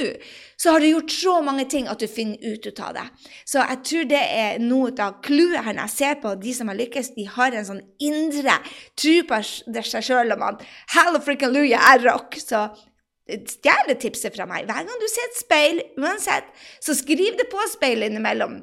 så 0.59 0.75
har 0.75 0.83
du 0.83 0.91
gjort 0.91 1.15
så 1.15 1.37
mange 1.45 1.69
ting 1.71 1.89
at 1.91 2.03
du 2.03 2.09
finner 2.11 2.43
ut 2.43 2.83
av 2.83 2.97
det. 2.97 3.07
Så 3.49 3.63
jeg 3.63 3.83
tror 3.91 4.11
det 4.11 4.25
er 4.41 4.61
noe 4.63 4.93
av 5.05 5.21
clouet 5.25 5.63
her 5.63 5.75
når 5.75 5.87
jeg 5.87 5.97
ser 5.97 6.21
på 6.23 6.35
de 6.41 6.55
som 6.57 6.71
har 6.71 6.79
lykkes. 6.79 7.15
De 7.17 7.29
har 7.31 7.55
en 7.55 7.71
sånn 7.73 7.85
indre 8.03 8.59
tro 8.99 9.17
på 9.29 9.43
seg 9.47 10.05
sjøl 10.05 10.35
om 10.35 10.47
at 10.51 10.65
Hallelujah 10.95 11.93
er 11.95 12.07
rock. 12.09 12.39
Så 12.43 12.67
stjerletipset 13.29 14.35
fra 14.35 14.47
meg 14.49 14.67
hver 14.69 14.87
gang 14.89 15.01
du 15.03 15.09
ser 15.11 15.29
et 15.29 15.39
speil, 15.39 15.81
uansett, 16.01 16.49
så 16.81 16.97
skriv 16.97 17.37
det 17.39 17.49
på 17.53 17.61
speilet 17.75 18.11
innimellom. 18.11 18.63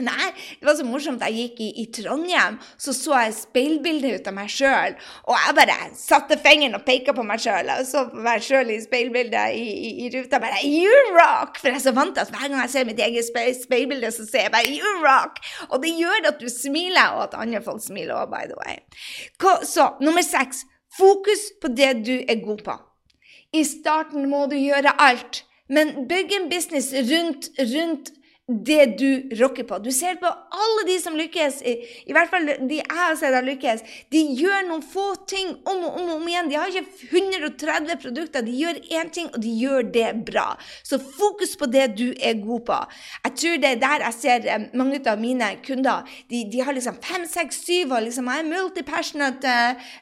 Nei, 0.00 0.30
det 0.60 0.64
var 0.64 0.76
så 0.78 0.86
morsomt. 0.88 1.20
Jeg 1.20 1.36
gikk 1.36 1.58
i, 1.60 1.66
i 1.82 1.84
Trondheim, 1.92 2.54
så 2.80 2.94
så 2.96 3.12
jeg 3.26 3.34
speilbildet 3.36 4.22
ut 4.22 4.28
av 4.30 4.34
meg 4.38 4.48
sjøl. 4.50 4.94
Og 5.28 5.36
jeg 5.36 5.56
bare 5.58 5.74
satte 6.00 6.38
fingeren 6.40 6.78
og 6.78 6.86
peka 6.86 7.12
på 7.12 7.24
meg 7.28 7.42
sjøl. 7.44 7.68
Og 7.74 7.84
så 7.86 8.06
meg 8.16 8.40
sjøl 8.42 8.72
i 8.72 8.78
speilbildet 8.80 9.58
i, 9.58 9.66
i, 9.68 9.90
i, 10.06 10.08
ruta 10.14 10.40
bare 10.40 10.62
You 10.64 11.12
rock! 11.12 11.60
For 11.60 11.68
jeg 11.68 11.82
er 11.82 11.84
så 11.84 11.92
vant 11.98 12.16
til 12.16 12.24
at 12.24 12.32
hver 12.32 12.46
gang 12.48 12.62
jeg 12.62 12.72
ser 12.72 12.88
mitt 12.88 13.02
eget 13.04 13.28
speil, 13.28 13.52
speilbilde, 13.58 14.14
så 14.16 14.24
ser 14.30 14.48
jeg 14.48 14.54
bare 14.54 14.72
You 14.72 14.94
rock! 15.04 15.42
Og 15.68 15.84
det 15.84 15.92
gjør 16.00 16.30
at 16.32 16.40
du 16.40 16.48
smiler, 16.48 17.18
og 17.18 17.26
at 17.28 17.36
andre 17.44 17.60
folk 17.68 17.84
smiler 17.84 18.16
òg, 18.16 18.32
by 18.32 18.48
the 18.48 18.56
way. 18.64 18.80
Så 19.68 19.90
nummer 20.00 20.24
seks. 20.24 20.64
Fokus 20.96 21.44
på 21.60 21.68
det 21.72 21.92
du 22.06 22.14
er 22.16 22.40
god 22.40 22.64
på. 22.64 22.78
I 23.52 23.62
starten 23.68 24.24
må 24.32 24.46
du 24.48 24.56
gjøre 24.56 24.96
alt, 25.00 25.44
men 25.68 26.08
bygg 26.08 26.32
en 26.36 26.50
business 26.50 26.92
rundt, 26.96 27.52
rundt 27.60 28.12
det 28.66 28.86
du 29.00 29.34
rocker 29.40 29.64
på. 29.68 29.78
Du 29.82 29.90
ser 29.94 30.18
på 30.20 30.28
alle 30.28 30.86
de 30.88 30.98
som 31.02 31.16
lykkes, 31.16 31.60
i, 31.66 31.74
i 32.08 32.14
hvert 32.14 32.30
fall 32.32 32.48
de 32.68 32.80
jeg 32.82 32.98
har 32.98 33.16
sett 33.18 33.34
har 33.34 33.46
lykkes. 33.46 33.82
De 34.12 34.22
gjør 34.38 34.66
noen 34.68 34.84
få 34.84 35.12
ting 35.28 35.54
om 35.68 35.84
og 35.86 35.98
om, 35.98 36.08
og 36.10 36.14
om 36.18 36.28
igjen. 36.28 36.50
De 36.50 36.58
har 36.58 36.70
ikke 36.70 37.08
130 37.18 38.00
produkter. 38.02 38.44
De 38.46 38.54
gjør 38.56 38.80
én 38.98 39.10
ting, 39.14 39.30
og 39.32 39.40
de 39.42 39.52
gjør 39.60 39.88
det 39.94 40.08
bra. 40.26 40.46
Så 40.86 40.98
fokus 41.02 41.54
på 41.58 41.68
det 41.72 41.88
du 41.98 42.08
er 42.20 42.40
god 42.42 42.66
på. 42.68 42.78
Jeg 43.26 43.36
tror 43.42 43.62
det 43.62 43.70
er 43.70 43.82
der 43.82 44.06
jeg 44.06 44.18
ser 44.18 44.48
eh, 44.50 44.66
mange 44.78 45.00
av 45.08 45.20
mine 45.20 45.48
kunder. 45.66 46.08
De, 46.30 46.44
de 46.52 46.62
har 46.64 46.76
liksom 46.76 46.98
fem, 47.02 47.26
seks, 47.28 47.62
syv 47.66 47.94
og 47.96 48.06
liksom 48.06 48.30
Jeg 48.32 48.44
er 48.44 48.48
multipassionate. 48.48 49.56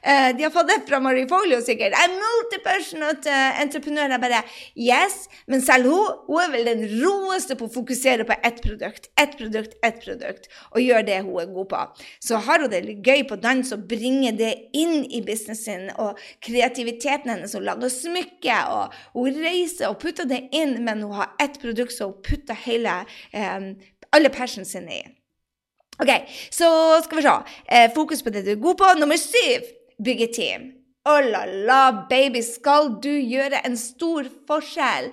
Uh, 0.05 0.29
de 0.37 0.45
har 0.45 0.53
fått 0.53 0.69
det 0.69 0.79
fra 0.87 1.01
Marie 1.03 1.27
Folio, 1.29 1.59
sikkert. 1.63 1.95
Jeg 1.97 2.09
er 2.09 2.17
multipassionate 2.19 3.31
uh, 3.31 3.61
entreprenør. 3.63 4.15
Jeg 4.15 4.23
bare 4.23 4.43
Yes, 4.77 5.27
men 5.47 5.63
selv 5.65 5.89
hun, 5.91 6.21
hun 6.27 6.41
er 6.43 6.53
vel 6.53 6.69
den 6.69 6.85
roeste 7.01 7.57
på 7.59 7.67
å 7.67 7.73
fokusere 7.73 8.25
på 8.27 8.37
ett 8.47 8.61
produkt, 8.63 9.09
ett 9.21 9.37
produkt, 9.37 9.75
ett 9.85 10.01
produkt, 10.03 10.49
og 10.71 10.81
gjør 10.81 11.05
det 11.07 11.21
hun 11.25 11.39
er 11.41 11.53
god 11.53 11.69
på. 11.73 11.83
Så 12.23 12.41
har 12.45 12.63
hun 12.63 12.71
det 12.71 12.97
gøy 13.05 13.23
på 13.29 13.37
dans 13.41 13.71
og 13.75 13.87
bringer 13.89 14.35
det 14.37 14.51
inn 14.77 15.05
i 15.05 15.21
businessen 15.25 15.89
og 16.01 16.19
kreativiteten 16.45 17.31
hennes. 17.33 17.55
Hun 17.57 17.67
lager 17.67 17.93
smykke, 17.93 18.59
og 18.73 18.97
hun 19.15 19.41
reiser 19.43 19.91
og 19.91 19.99
putter 20.03 20.29
det 20.29 20.43
inn, 20.51 20.77
men 20.85 21.05
hun 21.05 21.17
har 21.19 21.33
ett 21.41 21.59
produkt 21.61 21.95
som 21.95 22.13
hun 22.13 22.21
putter 22.25 22.57
hele, 22.65 23.01
eh, 23.33 23.71
alle 24.11 24.29
passionen 24.33 24.67
sin 24.67 24.89
i. 24.89 25.01
OK, 26.01 26.09
så 26.49 26.67
skal 27.05 27.17
vi 27.17 27.23
se. 27.23 27.37
Eh, 27.67 27.91
fokus 27.93 28.23
på 28.23 28.29
det 28.33 28.45
du 28.45 28.51
er 28.51 28.61
god 28.61 28.75
på. 28.75 28.93
Nummer 28.99 29.17
syv 29.17 29.67
bygge 30.03 30.33
team. 30.33 30.80
Oh 31.03 31.17
la 31.17 31.45
la, 31.45 32.05
baby, 32.09 32.43
skal 32.45 32.91
du 33.01 33.09
gjøre 33.09 33.57
en 33.65 33.73
stor 33.73 34.27
forskjell? 34.45 35.07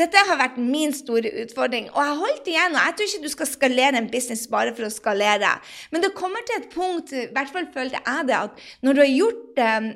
Dette 0.00 0.20
har 0.28 0.38
vært 0.40 0.54
min 0.56 0.94
store 0.96 1.28
utfordring, 1.42 1.90
og 1.90 1.98
jeg 2.00 2.08
har 2.08 2.20
holdt 2.22 2.48
igjen. 2.48 2.76
og 2.76 2.80
Jeg 2.80 2.94
tror 2.96 3.10
ikke 3.10 3.20
du 3.26 3.32
skal 3.34 3.48
skalere 3.50 4.00
en 4.00 4.08
business 4.08 4.46
bare 4.48 4.72
for 4.72 4.86
å 4.86 4.92
skalere. 4.94 5.50
Men 5.92 6.04
det 6.04 6.14
kommer 6.16 6.40
til 6.48 6.62
et 6.62 6.70
punkt, 6.72 7.12
i 7.12 7.26
hvert 7.36 7.52
fall 7.52 7.68
følte 7.74 8.00
jeg 8.00 8.28
det, 8.30 8.38
at 8.38 8.64
når 8.80 8.96
du 8.96 9.02
har 9.02 9.10
gjort, 9.12 9.42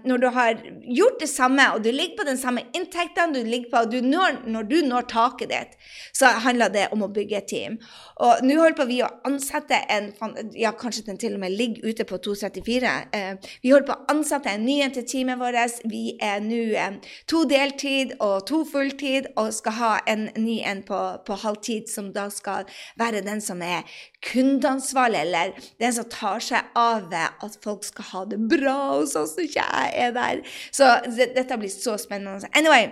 når 0.09 0.21
du 0.21 0.27
har 0.37 0.61
gjort 1.01 1.25
det 1.25 1.31
samme, 1.33 1.67
og 1.73 1.85
du 1.85 1.89
ligger 1.89 2.21
på 2.21 2.29
den 2.29 2.41
samme 2.41 2.67
inntekten 2.77 3.33
du 3.33 3.41
ligger 3.41 3.73
på, 3.73 3.83
og 3.87 3.97
du 3.97 4.05
når, 4.05 4.43
når 4.45 4.69
du 4.69 4.77
når 4.85 5.09
taket 5.09 5.53
ditt, 5.53 5.77
så 6.17 6.35
handler 6.45 6.73
det 6.73 6.87
om 6.93 7.05
å 7.05 7.11
bygge 7.13 7.41
et 7.41 7.49
team. 7.49 7.81
Og 8.21 8.45
nå 8.45 8.61
holder 8.61 8.77
på 8.77 8.89
vi 8.93 9.01
å 9.05 9.13
ansette 9.29 9.81
en 9.89 10.13
Ja, 10.57 10.73
kanskje 10.77 11.07
den 11.07 11.19
til 11.21 11.37
og 11.37 11.41
med 11.41 11.57
ligger 11.57 11.89
ute 11.89 12.05
på 12.05 12.19
234. 12.21 12.93
Eh, 13.17 13.53
vi 13.63 13.73
holder 13.73 13.89
på 13.89 13.97
å 13.97 14.13
ansette 14.13 14.53
en 14.53 14.65
ny 14.65 14.81
en 14.85 14.93
til 14.93 15.05
teamet 15.09 15.30
vårt. 15.39 15.81
Vi 15.85 16.17
er 16.23 16.41
nå 16.45 16.61
eh, 16.79 16.97
to 17.31 17.45
deltid 17.49 18.17
og 18.19 18.47
to 18.49 18.63
fulltid 18.69 19.31
og 19.41 19.53
skal 19.55 19.77
ha 19.79 19.93
en 20.11 20.29
ny 20.37 20.61
en 20.67 20.83
på, 20.87 21.01
på 21.27 21.39
halvtid, 21.43 21.91
som 21.93 22.11
da 22.17 22.29
skal 22.35 22.69
være 23.01 23.23
den 23.27 23.43
som 23.45 23.63
er 23.63 23.87
kundeansvarlig, 24.27 25.21
eller 25.27 25.55
den 25.81 25.95
som 25.97 26.09
tar 26.11 26.43
seg 26.45 26.75
av 26.79 27.13
at 27.15 27.61
folk 27.65 27.85
skal 27.87 28.11
ha 28.13 28.25
det 28.33 28.41
bra 28.51 28.79
hos 28.97 29.17
oss 29.19 29.37
når 29.37 29.49
ikke 29.49 29.69
jeg 29.69 29.95
er 30.07 30.17
der. 30.17 30.43
Så 30.75 30.91
dette 31.17 31.61
blir 31.61 31.73
så 31.73 31.97
spennende. 32.01 32.51
Anyway, 32.57 32.91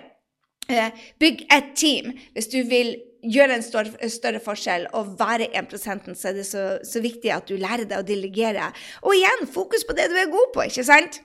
eh, 0.70 0.90
bygg 1.20 1.46
et 1.52 1.76
team 1.76 2.14
hvis 2.34 2.50
du 2.52 2.62
vil 2.68 2.96
gjøre 3.22 3.58
en 3.58 4.10
større 4.10 4.40
forskjell 4.42 4.86
og 4.96 5.16
være 5.18 5.48
1 5.58 5.72
så 5.78 6.28
er 6.30 6.36
det 6.36 6.46
så, 6.46 6.66
så 6.84 7.00
viktig 7.02 7.32
at 7.34 7.48
du 7.48 7.56
lærer 7.58 7.88
deg 7.88 7.98
å 7.98 8.06
delegere. 8.06 8.70
Og 9.02 9.16
igjen, 9.16 9.48
fokus 9.50 9.84
på 9.84 9.96
det 9.98 10.08
du 10.12 10.16
er 10.18 10.30
god 10.30 10.52
på, 10.54 10.68
ikke 10.68 10.86
sant? 10.86 11.20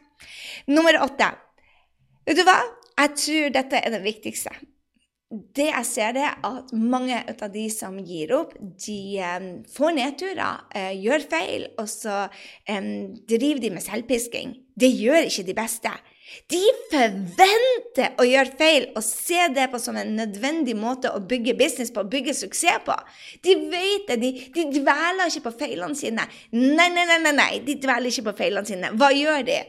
Nummer 0.71 0.99
åtte. 1.03 1.31
Vet 2.27 2.39
du 2.39 2.45
hva? 2.47 2.59
Jeg 2.93 3.17
tror 3.19 3.57
dette 3.57 3.81
er 3.81 3.95
det 3.95 4.03
viktigste. 4.03 4.53
Det 5.33 5.65
jeg 5.65 5.85
ser, 5.89 6.11
det 6.13 6.23
er 6.27 6.35
at 6.45 6.71
mange 6.77 7.17
av 7.31 7.47
de 7.49 7.63
som 7.73 7.95
gir 8.05 8.35
opp, 8.37 8.51
de 8.85 8.97
um, 9.17 9.47
får 9.65 9.95
nedturer, 9.97 10.59
uh, 10.75 10.91
gjør 10.93 11.25
feil, 11.31 11.65
og 11.81 11.89
så 11.89 12.27
um, 12.69 12.91
driver 13.25 13.63
de 13.63 13.71
med 13.73 13.81
selvpisking. 13.81 14.53
Det 14.77 14.91
gjør 14.93 15.25
ikke 15.25 15.47
de 15.47 15.55
beste. 15.57 15.93
De 16.49 16.61
forventer 16.91 18.15
å 18.21 18.25
gjøre 18.25 18.55
feil 18.57 18.85
og 18.93 19.03
se 19.05 19.41
det 19.53 19.67
på 19.73 19.81
som 19.81 19.97
en 19.99 20.13
nødvendig 20.17 20.75
måte 20.77 21.11
å 21.13 21.21
bygge 21.29 21.57
business 21.59 21.91
på, 21.93 22.05
bygge 22.09 22.35
suksess 22.37 22.85
på. 22.85 22.95
De 23.45 23.57
vet 23.73 24.07
det. 24.09 24.17
De, 24.21 24.31
de 24.53 24.65
dveler 24.77 25.29
ikke 25.29 25.47
på 25.49 25.57
feilene 25.65 25.97
sine. 25.97 26.25
Nei, 26.53 26.89
nei, 26.93 27.05
nei, 27.09 27.19
nei, 27.25 27.35
nei, 27.37 27.53
de 27.65 27.77
dveler 27.81 28.09
ikke 28.09 28.29
på 28.29 28.37
feilene 28.43 28.69
sine. 28.69 28.93
Hva 28.97 29.11
gjør 29.13 29.45
de? 29.49 29.59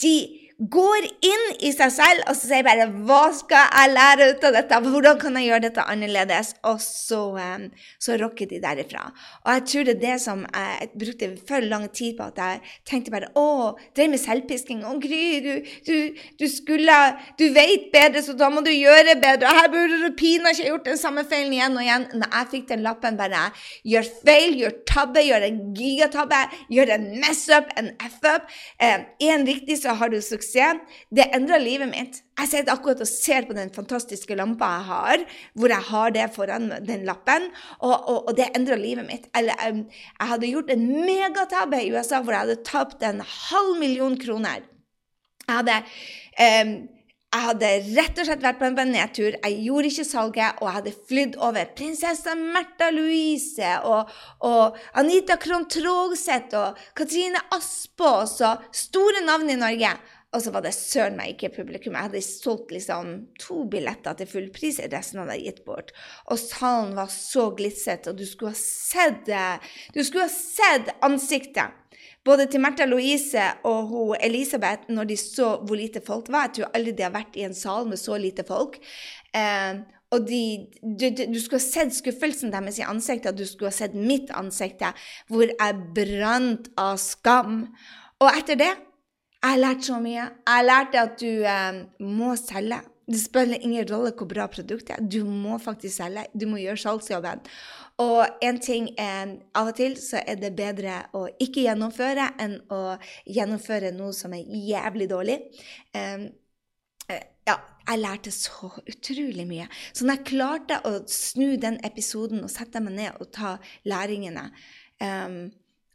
De 0.00 0.47
går 0.58 1.04
inn 1.22 1.44
i 1.62 1.70
seg 1.70 1.92
selv 1.94 2.24
og 2.26 2.34
så 2.34 2.48
sier 2.48 2.64
bare 2.66 2.88
'Hva 2.90 3.30
skal 3.30 3.68
jeg 3.70 3.92
lære 3.94 4.24
ut 4.30 4.44
av 4.44 4.52
dette? 4.56 4.80
Hvordan 4.90 5.18
kan 5.20 5.36
jeg 5.38 5.46
gjøre 5.46 5.62
dette 5.62 5.82
annerledes?' 5.86 6.54
Og 6.64 6.80
så, 6.82 7.20
um, 7.38 7.70
så 8.00 8.18
rocker 8.18 8.46
de 8.50 8.58
derifra. 8.58 9.12
Og 9.46 9.52
jeg 9.54 9.62
tror 9.70 9.84
det 9.84 9.94
er 9.94 10.00
det 10.00 10.20
som 10.20 10.42
jeg 10.42 10.88
brukte 10.98 11.38
for 11.46 11.60
lang 11.60 11.88
tid 11.94 12.16
på, 12.18 12.26
at 12.26 12.36
jeg 12.36 12.60
tenkte 12.84 13.10
bare 13.10 13.30
'Å, 13.36 13.78
drev 13.94 14.10
med 14.10 14.18
selvpisking. 14.18 14.82
Å, 14.82 14.98
Gry, 14.98 15.38
du, 15.46 15.62
du, 15.86 16.14
du, 16.40 16.46
skulle 16.48 16.98
Du 17.38 17.52
vet 17.54 17.92
bedre, 17.92 18.22
så 18.22 18.32
da 18.32 18.48
må 18.50 18.60
du 18.60 18.70
gjøre 18.70 19.14
bedre. 19.14 19.46
Og 19.46 19.54
her 19.54 19.68
burde 19.68 20.02
du 20.02 20.16
pinadø 20.16 20.50
ikke 20.50 20.68
gjort 20.68 20.84
den 20.84 20.98
samme 20.98 21.24
feilen 21.24 21.52
igjen 21.52 21.76
og 21.76 21.82
igjen. 21.82 22.08
Når 22.14 22.28
jeg 22.34 22.46
fikk 22.50 22.68
den 22.68 22.82
lappen, 22.82 23.16
bare 23.16 23.52
gjør 23.84 24.06
feil, 24.26 24.58
gjør 24.58 24.74
tabbe, 24.86 25.22
gjør 25.22 25.46
en 25.46 25.74
gigatabbe, 25.74 26.42
gjør 26.68 26.94
en 26.96 27.20
mess-up, 27.20 27.70
en 27.76 27.94
f-up. 28.00 28.50
Én 28.80 29.06
eh, 29.20 29.46
riktig, 29.46 29.78
så 29.78 29.94
har 29.94 30.08
du 30.08 30.20
suksess 30.20 30.47
suksess. 30.48 31.04
Det 31.10 31.28
endra 31.34 31.58
livet 31.60 31.90
mitt. 31.90 32.20
Jeg 32.38 32.50
sitter 32.50 32.74
akkurat 32.74 33.00
og 33.02 33.10
ser 33.10 33.46
på 33.48 33.56
den 33.56 33.70
fantastiske 33.74 34.36
lampa 34.38 34.68
jeg 34.76 34.86
har, 34.88 35.24
hvor 35.58 35.74
jeg 35.74 35.86
har 35.90 36.12
det 36.14 36.26
foran 36.34 36.68
den 36.86 37.06
lappen, 37.08 37.48
og, 37.80 37.96
og, 37.96 38.28
og 38.28 38.36
det 38.38 38.50
endra 38.56 38.78
livet 38.78 39.08
mitt. 39.08 39.26
Eller 39.36 39.58
um, 39.68 39.84
jeg 39.90 40.32
hadde 40.32 40.52
gjort 40.52 40.70
en 40.74 40.86
megatabbe 41.06 41.82
i 41.82 41.90
USA 41.94 42.22
hvor 42.22 42.36
jeg 42.36 42.46
hadde 42.46 42.62
tapt 42.68 43.02
en 43.06 43.24
halv 43.24 43.74
million 43.80 44.16
kroner. 44.20 44.62
Jeg 45.48 45.56
hadde 45.56 45.82
um, 46.44 46.78
jeg 47.28 47.44
hadde 47.44 47.70
rett 47.92 48.20
og 48.22 48.24
slett 48.24 48.44
vært 48.44 48.56
på 48.56 48.64
en 48.70 48.78
nedtur. 48.88 49.34
Jeg 49.36 49.56
gjorde 49.66 49.90
ikke 49.90 50.04
salget, 50.08 50.60
og 50.62 50.64
jeg 50.64 50.76
hadde 50.78 50.92
flydd 51.10 51.34
over 51.44 51.72
prinsesse 51.76 52.36
Märtha 52.40 52.88
Louise 52.94 53.72
og, 53.84 54.08
og 54.48 54.78
Anita 54.96 55.36
Krohn 55.40 55.66
Trogseth 55.68 56.56
og 56.56 56.80
Katrine 56.96 57.42
Aspås 57.52 58.38
og 58.48 58.64
store 58.72 59.20
navn 59.26 59.52
i 59.52 59.58
Norge. 59.60 59.92
Og 60.36 60.42
så 60.44 60.52
var 60.52 60.60
det 60.60 60.74
søren 60.76 61.16
meg 61.16 61.32
ikke 61.32 61.54
publikum. 61.62 61.94
Jeg 61.96 62.10
hadde 62.10 62.20
solgt 62.24 62.72
liksom 62.74 63.12
to 63.40 63.62
billetter 63.72 64.18
til 64.18 64.28
full 64.28 64.48
pris, 64.52 64.76
resten 64.92 65.22
hadde 65.22 65.38
jeg 65.38 65.46
gitt 65.46 65.62
bort. 65.64 65.92
Og 66.28 66.40
salen 66.42 66.92
var 66.98 67.08
så 67.12 67.48
glitset, 67.56 68.10
og 68.10 68.18
du 68.18 68.26
skulle 68.28 68.52
ha 68.52 68.60
sett, 68.60 69.30
du 69.94 70.02
skulle 70.04 70.26
ha 70.26 70.32
sett 70.32 70.92
ansiktet. 71.06 71.72
Både 72.28 72.44
til 72.50 72.60
Märtha 72.60 72.84
Louise 72.84 73.40
og 73.64 73.86
hun 73.88 74.18
Elisabeth, 74.20 74.90
når 74.92 75.08
de 75.08 75.16
så 75.16 75.54
hvor 75.64 75.78
lite 75.80 76.02
folk 76.04 76.28
var. 76.28 76.48
Jeg 76.48 76.58
tror 76.58 76.74
aldri 76.76 76.92
de 76.98 77.06
har 77.06 77.14
vært 77.14 77.38
i 77.38 77.46
en 77.46 77.56
sal 77.56 77.88
med 77.88 78.00
så 78.00 78.18
lite 78.20 78.44
folk. 78.44 78.76
Eh, 79.32 79.80
og 80.12 80.26
de, 80.28 80.42
du, 80.82 81.06
du, 81.08 81.38
skulle 81.40 81.60
ha 81.60 81.64
sett 81.64 81.96
skuffelsen 81.96 82.52
deres 82.52 82.80
i 82.80 82.84
ansiktet, 82.84 83.36
du 83.36 83.44
skulle 83.48 83.72
ha 83.72 83.76
sett 83.76 83.96
mitt 83.96 84.28
ansikt, 84.36 84.84
hvor 85.28 85.48
jeg 85.48 85.80
brant 85.96 86.68
av 86.80 87.00
skam. 87.00 87.64
Og 88.20 88.28
etter 88.32 88.60
det 88.60 88.70
jeg 89.38 89.50
har 89.54 89.60
lært 89.62 89.84
så 89.86 89.98
mye. 90.02 90.22
Jeg 90.22 90.54
har 90.54 90.64
lært 90.66 90.96
at 90.98 91.18
du 91.20 91.44
eh, 91.46 91.82
må 92.02 92.34
selge. 92.40 92.80
Det 93.08 93.20
spiller 93.22 93.62
ingen 93.64 93.86
rolle 93.88 94.10
hvor 94.12 94.28
bra 94.28 94.48
produktet 94.50 94.96
er. 94.96 95.04
Du 95.04 95.22
må 95.24 95.58
faktisk 95.62 95.96
selge. 95.96 96.26
Du 96.34 96.48
må 96.50 96.58
gjøre 96.60 96.80
salgsjobben. 96.82 97.44
Og 98.02 98.42
en 98.42 98.58
ting 98.62 98.90
er, 99.00 99.38
av 99.58 99.70
og 99.72 99.78
til 99.78 99.96
så 99.98 100.20
er 100.20 100.36
det 100.38 100.52
bedre 100.58 101.00
å 101.18 101.24
ikke 101.42 101.64
gjennomføre 101.64 102.28
enn 102.42 102.58
å 102.70 102.82
gjennomføre 103.26 103.90
noe 103.96 104.14
som 104.14 104.36
er 104.36 104.44
jævlig 104.46 105.08
dårlig. 105.10 105.38
Um, 105.96 106.28
ja, 107.48 107.56
jeg 107.88 108.02
lærte 108.02 108.34
så 108.34 108.70
utrolig 108.84 109.46
mye. 109.48 109.66
Så 109.90 110.06
når 110.06 110.18
jeg 110.20 110.28
klarte 110.34 110.78
å 110.86 110.98
snu 111.10 111.56
den 111.58 111.80
episoden 111.86 112.44
og 112.44 112.52
sette 112.52 112.82
meg 112.84 112.98
ned 113.00 113.18
og 113.18 113.32
ta 113.34 113.56
læringene 113.88 114.50
um, 115.02 115.40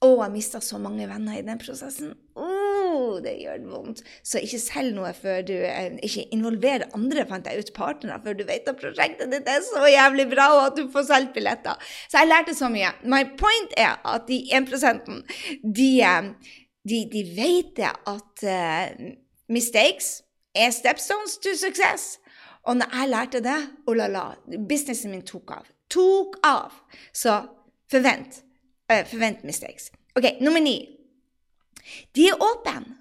Og 0.03 0.17
jeg 0.25 0.33
mista 0.33 0.59
så 0.59 0.81
mange 0.81 1.07
venner 1.07 1.37
i 1.39 1.45
den 1.45 1.61
prosessen. 1.61 2.15
Det 3.23 3.33
gjør 3.41 3.63
vondt. 3.71 4.01
Så 4.25 4.41
ikke 4.43 4.59
selg 4.61 4.95
noe 4.97 5.11
før 5.17 5.41
du 5.47 5.53
ikke 6.05 6.25
involverer 6.35 6.87
andre, 6.97 7.25
fant 7.29 7.47
jeg 7.49 7.63
ut, 7.63 7.73
partnere, 7.75 8.19
før 8.23 8.37
du 8.39 8.43
vet 8.47 8.67
at 8.69 8.79
prosjektet 8.79 9.31
ditt 9.33 9.49
er 9.49 9.61
så 9.65 9.85
jævlig 9.89 10.27
bra, 10.33 10.49
og 10.57 10.65
at 10.67 10.79
du 10.79 10.89
får 10.93 11.07
solgt 11.09 11.33
billetter. 11.35 11.79
Så 12.11 12.21
jeg 12.21 12.31
lærte 12.31 12.55
så 12.57 12.69
mye. 12.73 12.91
My 13.03 13.23
point 13.39 13.75
er 13.77 13.97
at 14.07 14.27
de 14.29 14.41
1% 14.53 15.13
de, 15.63 15.89
eh, 16.01 16.23
de, 16.89 16.99
de 17.13 17.23
vet 17.37 17.79
at 17.83 18.43
uh, 18.43 19.11
mistakes 19.49 20.21
er 20.55 20.69
stepstones 20.69 21.37
to 21.43 21.55
success. 21.57 22.19
Og 22.63 22.77
når 22.77 22.97
jeg 22.99 23.09
lærte 23.09 23.43
det, 23.43 23.59
oh 23.87 23.95
la 23.95 24.07
la, 24.07 24.25
businessen 24.69 25.11
min 25.11 25.25
tok 25.27 25.51
av. 25.57 25.69
Tok 25.91 26.39
av! 26.47 26.71
Så 27.13 27.41
forvent. 27.91 28.43
Uh, 28.91 29.03
forvent 29.09 29.43
mistakes. 29.43 29.91
OK, 30.15 30.37
nummer 30.41 30.61
ni. 30.63 30.77
De 32.15 32.27
er 32.29 32.41
åpne. 32.41 32.97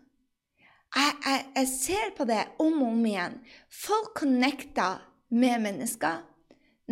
Jeg, 0.93 1.12
jeg, 1.25 1.45
jeg, 1.57 1.69
ser 1.69 2.11
på 2.17 2.25
det 2.29 2.43
om 2.61 2.83
og 2.83 2.91
om 2.91 3.07
igjen. 3.09 3.39
Folk 3.73 4.12
connecter 4.19 5.01
med 5.31 5.62
mennesker 5.65 6.21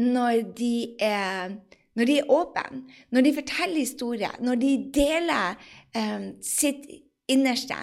når 0.00 0.46
de 0.56 0.74
er 1.02 1.58
når 1.98 2.06
de 2.06 2.16
er 2.20 2.30
åpne, 2.32 2.84
når 3.10 3.24
de 3.26 3.32
forteller 3.34 3.82
historier, 3.82 4.34
når 4.40 4.54
de 4.62 4.70
deler 4.94 5.58
um, 5.98 6.28
sitt 6.42 6.86
innerste. 7.28 7.76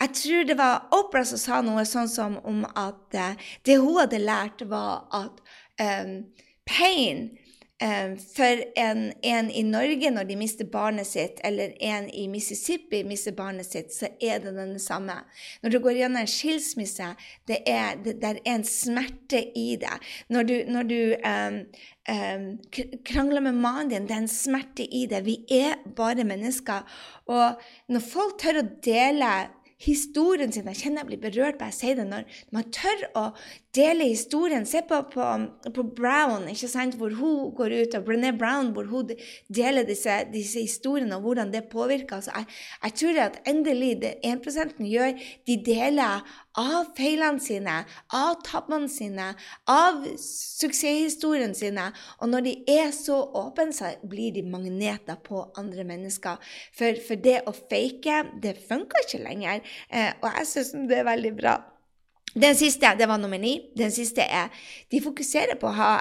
Jeg 0.00 0.10
tror 0.20 0.44
det 0.44 0.56
var 0.58 0.84
Opera 0.94 1.24
som 1.26 1.40
sa 1.40 1.60
noe 1.64 1.82
sånn 1.88 2.10
som 2.12 2.36
om 2.44 2.62
at 2.68 3.16
uh, 3.16 3.48
det 3.66 3.78
hun 3.80 3.98
hadde 3.98 4.20
lært, 4.22 4.62
var 4.68 5.08
at 5.16 5.40
um, 5.80 6.20
pain 6.68 7.30
for 8.34 8.62
en, 8.80 9.12
en, 9.22 9.50
i 9.50 9.62
Norge 9.66 10.10
når 10.10 10.28
de 10.28 10.36
mister 10.40 10.68
barnet 10.72 11.08
sitt, 11.08 11.40
eller 11.44 11.74
en 11.84 12.06
i 12.10 12.26
Mississippi 12.32 13.02
mister 13.04 13.34
barnet 13.36 13.68
sitt, 13.68 13.92
så 13.92 14.08
er 14.22 14.40
det 14.40 14.54
den 14.56 14.78
samme. 14.80 15.18
Når 15.62 15.74
du 15.74 15.80
går 15.84 15.98
gjennom 16.00 16.22
en 16.22 16.30
skilsmisse, 16.30 17.10
det 17.50 17.60
er, 17.68 17.98
det, 18.04 18.18
det 18.22 18.30
er 18.36 18.40
en 18.54 18.64
smerte 18.64 19.42
i 19.58 19.74
det. 19.80 19.98
Når 20.32 20.48
du, 20.48 20.54
når 20.72 20.88
du 20.88 21.00
um, 21.28 21.60
um, 22.08 22.46
krangler 23.04 23.40
med 23.40 23.52
mannen 23.52 23.90
din. 23.90 24.08
Det 24.08 24.16
er 24.16 24.24
en 24.24 24.30
smerte 24.30 24.86
i 24.86 25.04
det. 25.10 25.24
Vi 25.26 25.38
er 25.50 25.76
bare 25.96 26.24
mennesker. 26.24 26.88
Og 27.26 27.60
når 27.88 28.08
folk 28.08 28.38
tør 28.42 28.62
å 28.62 28.70
dele 28.84 29.34
historien 29.84 30.52
sin 30.52 30.68
Jeg 30.70 30.78
kjenner 30.80 31.02
jeg 31.02 31.10
blir 31.10 31.24
berørt 31.26 31.58
bare 31.60 31.72
jeg 31.72 31.80
sier 31.80 31.98
det. 31.98 32.06
Når 32.08 32.24
man 32.54 32.70
tør 32.72 33.06
å 33.18 33.24
dele 33.74 34.08
historien 34.10 34.66
Se 34.66 34.82
på, 34.86 35.00
på, 35.12 35.24
på 35.74 35.82
Brown, 35.96 36.46
ikke 36.50 36.68
sant, 36.70 36.96
hvor 37.00 37.14
hun 37.18 37.50
går 37.56 37.74
ut, 37.80 37.96
og 37.98 38.06
Brené 38.06 38.30
Brown, 38.36 38.72
hvor 38.74 38.88
hun 38.90 39.10
deler 39.52 39.86
disse, 39.88 40.20
disse 40.32 40.62
historiene, 40.64 41.16
og 41.16 41.26
hvordan 41.26 41.52
det 41.52 41.66
påvirker. 41.72 42.16
Altså, 42.20 42.32
jeg, 42.36 42.46
jeg 42.84 42.96
tror 43.00 43.20
at 43.24 43.40
endelig 43.50 43.92
det 44.02 44.14
1% 44.24 44.80
gjør, 44.88 45.12
de 45.46 45.58
deler 45.66 46.24
av 46.58 46.90
feilene 46.94 47.42
sine, 47.42 47.80
av 48.14 48.38
tabbene 48.46 48.88
sine, 48.90 49.32
av 49.70 50.04
suksesshistorien 50.22 51.54
sine. 51.58 51.90
Og 52.22 52.30
når 52.30 52.46
de 52.46 52.54
er 52.76 52.94
så 52.94 53.18
åpne, 53.34 53.74
så 53.74 53.94
blir 54.06 54.34
de 54.36 54.46
magneter 54.46 55.18
på 55.26 55.42
andre 55.58 55.86
mennesker. 55.88 56.38
For, 56.76 57.02
for 57.06 57.20
det 57.26 57.40
å 57.50 57.54
fake, 57.54 58.22
det 58.42 58.56
funker 58.68 59.06
ikke 59.06 59.24
lenger. 59.26 59.62
Eh, 59.90 60.12
og 60.22 60.30
jeg 60.30 60.50
syns 60.52 60.74
det 60.90 61.02
er 61.02 61.08
veldig 61.10 61.36
bra. 61.38 61.58
Den 62.34 62.56
siste, 62.58 62.86
det 62.98 63.08
var 63.08 63.18
nummer 63.22 63.38
ni. 63.38 63.60
Den 63.78 63.90
siste 63.94 64.22
er 64.22 64.50
de 64.90 65.00
fokuserer 65.02 65.58
på 65.60 65.70
å 65.70 65.78
ha 65.78 65.92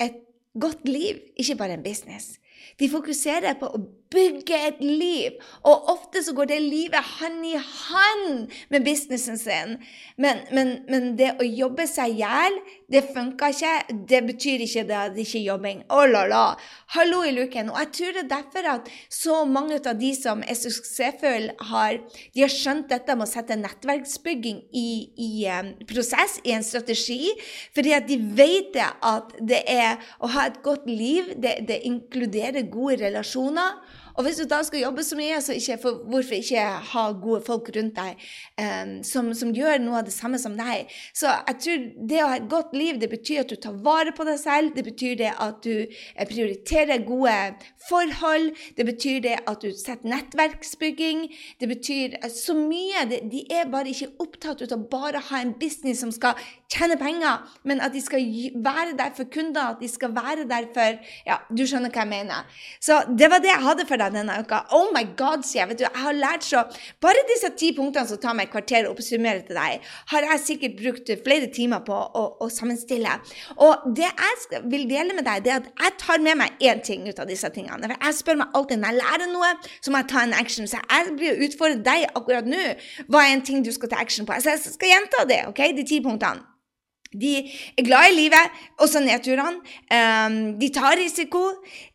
et 0.00 0.16
godt 0.60 0.88
liv, 0.88 1.20
ikke 1.36 1.58
bare 1.60 1.76
en 1.76 1.84
business. 1.84 2.38
De 2.80 2.88
fokuserer 2.88 3.58
på 3.60 3.68
å 3.68 3.80
bygge 4.12 4.58
et 4.68 4.80
liv. 4.80 5.36
Og 5.66 5.90
ofte 5.92 6.22
så 6.24 6.34
går 6.36 6.50
det 6.50 6.60
livet 6.62 7.12
hand 7.18 7.44
i 7.46 7.56
hand 7.58 8.52
med 8.72 8.84
businessen 8.86 9.38
sin. 9.38 9.76
Men, 10.16 10.42
men, 10.54 10.72
men 10.90 11.14
det 11.18 11.34
å 11.40 11.46
jobbe 11.46 11.86
seg 11.90 12.14
i 12.14 12.22
hjel, 12.22 12.58
det 12.92 13.04
funker 13.14 13.54
ikke. 13.54 13.96
Det 14.08 14.22
betyr 14.28 14.64
ikke 14.66 14.86
det 14.88 14.98
at 15.00 15.16
det 15.16 15.26
ikke 15.26 15.40
er 15.40 15.46
jobbing. 15.50 15.82
Oh, 15.90 16.04
la, 16.08 16.24
la. 16.30 16.44
Hallo 16.96 17.22
i 17.26 17.34
luken. 17.36 17.70
Og 17.72 17.80
jeg 17.82 17.92
tror 17.98 18.16
det 18.16 18.24
er 18.24 18.32
derfor 18.36 18.70
at 18.76 18.90
så 19.12 19.42
mange 19.48 19.80
av 19.82 19.98
de 20.00 20.12
som 20.16 20.42
er 20.46 20.58
suksessfulle, 20.58 21.56
har, 21.70 21.98
de 22.34 22.44
har 22.44 22.52
skjønt 22.52 22.88
dette 22.92 23.16
med 23.16 23.26
å 23.26 23.30
sette 23.30 23.58
nettverksbygging 23.58 24.62
i, 24.76 24.88
i 25.18 25.30
um, 25.50 25.72
prosess, 25.88 26.38
i 26.46 26.54
en 26.56 26.66
strategi. 26.66 27.32
Fordi 27.76 27.94
at 27.96 28.08
de 28.08 28.20
vet 28.38 28.76
at 28.76 29.34
det 29.40 29.62
er 29.70 30.02
å 30.20 30.30
ha 30.34 30.46
et 30.48 30.58
godt 30.64 30.88
liv, 30.88 31.32
det, 31.40 31.58
det 31.68 31.82
inkluderer 31.88 32.68
gode 32.70 33.00
relasjoner. 33.04 33.76
Og 34.16 34.24
hvis 34.24 34.38
du 34.40 34.46
da 34.48 34.62
skal 34.64 34.80
jobbe 34.80 35.04
så 35.04 35.16
mye, 35.18 35.38
så 35.44 35.56
ikke, 35.56 35.76
for, 35.82 36.00
hvorfor 36.08 36.38
ikke 36.38 36.64
ha 36.92 37.04
gode 37.20 37.42
folk 37.46 37.68
rundt 37.76 37.98
deg 37.98 38.22
um, 38.60 38.94
som, 39.04 39.28
som, 39.36 39.52
gjør 39.56 39.80
noe 39.84 40.00
av 40.00 40.08
det 40.08 40.14
samme 40.14 40.40
som 40.40 40.56
deg? 40.56 40.92
Så 41.16 41.28
jeg 41.28 41.58
tror 41.64 41.84
det 42.12 42.22
å 42.24 42.30
ha 42.30 42.38
et 42.40 42.48
godt 42.50 42.72
liv, 42.76 43.00
det 43.00 43.10
betyr 43.12 43.44
at 43.44 43.52
du 43.52 43.56
tar 43.60 43.76
vare 43.84 44.14
på 44.16 44.26
deg 44.28 44.40
selv. 44.40 44.72
Det 44.76 44.86
betyr 44.86 45.18
det 45.20 45.32
at 45.32 45.60
du 45.66 45.84
eh, 45.84 46.26
prioriterer 46.28 47.04
gode 47.06 47.36
forhold. 47.88 48.52
Det 48.78 48.86
betyr 48.88 49.20
det 49.26 49.36
at 49.44 49.64
du 49.64 49.70
setter 49.76 50.08
nettverksbygging. 50.12 51.26
Det 51.60 51.68
betyr 51.70 52.16
så 52.32 52.56
mye. 52.56 53.04
De 53.12 53.44
er 53.52 53.68
bare 53.72 53.92
ikke 53.92 54.14
opptatt 54.22 54.64
av 54.66 54.88
bare 54.90 55.20
å 55.20 55.28
ha 55.30 55.42
en 55.44 55.54
business 55.60 56.00
som 56.00 56.12
skal 56.14 56.40
tjene 56.72 56.96
penger, 56.98 57.44
men 57.68 57.80
at 57.84 57.94
de 57.94 58.00
skal 58.02 58.24
være 58.64 58.96
der 58.98 59.12
for 59.16 59.28
kunder, 59.32 59.74
at 59.74 59.82
de 59.82 59.88
skal 59.90 60.14
være 60.16 60.48
der 60.48 60.70
for 60.74 60.98
Ja, 61.26 61.38
du 61.50 61.62
skjønner 61.66 61.92
hva 61.92 62.04
jeg 62.04 62.10
mener. 62.10 62.58
Så 62.82 62.98
det 63.18 63.28
var 63.30 63.42
det 63.42 63.52
jeg 63.52 63.64
hadde 63.64 63.86
for 63.88 64.00
deg 64.00 64.05
deg 64.06 64.16
denne 64.20 64.38
uka. 64.42 64.62
Oh 64.76 64.90
my 64.94 65.04
god, 65.18 65.44
sier 65.46 65.62
jeg. 65.62 65.70
Vet 65.72 65.82
du, 65.82 65.86
jeg 65.86 66.02
har 66.04 66.16
lært 66.16 66.46
så 66.46 66.62
Bare 67.02 67.24
disse 67.28 67.50
ti 67.58 67.72
punktene 67.76 68.08
som 68.08 68.20
tar 68.20 68.34
meg 68.36 68.48
et 68.48 68.52
kvarter 68.54 68.86
å 68.86 68.92
oppsummere 68.94 69.44
til 69.46 69.58
deg, 69.58 69.84
har 70.12 70.26
jeg 70.30 70.42
sikkert 70.42 70.76
brukt 70.80 71.12
flere 71.26 71.50
timer 71.52 71.82
på 71.86 71.96
å, 71.96 72.24
å 72.42 72.48
sammenstille. 72.52 73.12
Og 73.62 73.86
det 73.96 74.08
jeg 74.08 74.62
vil 74.70 74.86
dele 74.90 75.16
med 75.16 75.26
deg, 75.28 75.44
det 75.44 75.52
er 75.52 75.62
at 75.62 75.70
jeg 75.84 75.96
tar 76.02 76.24
med 76.24 76.40
meg 76.42 76.66
én 76.70 76.82
ting 76.86 77.06
ut 77.08 77.20
av 77.22 77.30
disse 77.30 77.50
tingene. 77.54 77.86
For 77.86 78.08
jeg 78.08 78.18
spør 78.20 78.40
meg 78.42 78.58
alltid 78.58 78.82
når 78.82 78.92
jeg 78.92 79.02
lærer 79.02 79.32
noe, 79.32 79.52
så 79.80 79.92
må 79.92 80.02
jeg 80.02 80.10
ta 80.12 80.24
en 80.24 80.36
action. 80.40 80.70
Så 80.70 80.82
jeg 80.82 81.14
blir 81.18 81.36
å 81.36 81.48
utfordre 81.48 81.84
deg 81.86 82.08
akkurat 82.12 82.50
nå. 82.50 82.66
Hva 83.10 83.24
er 83.24 83.36
en 83.36 83.46
ting 83.46 83.64
du 83.66 83.72
skal 83.74 83.92
ta 83.92 84.02
action 84.02 84.28
på? 84.28 84.36
Så 84.40 84.56
jeg 84.56 84.76
skal 84.76 84.94
gjenta 84.94 85.26
det, 85.28 85.42
ok? 85.52 85.64
De 85.76 85.86
ti 85.86 86.02
punktene. 86.04 86.55
De 87.12 87.32
er 87.78 87.84
glad 87.86 88.10
i 88.10 88.16
livet, 88.16 88.56
også 88.82 89.00
nedturene. 89.04 89.60
Um, 89.92 90.38
de 90.60 90.70
tar 90.74 90.96
risiko. 90.98 91.42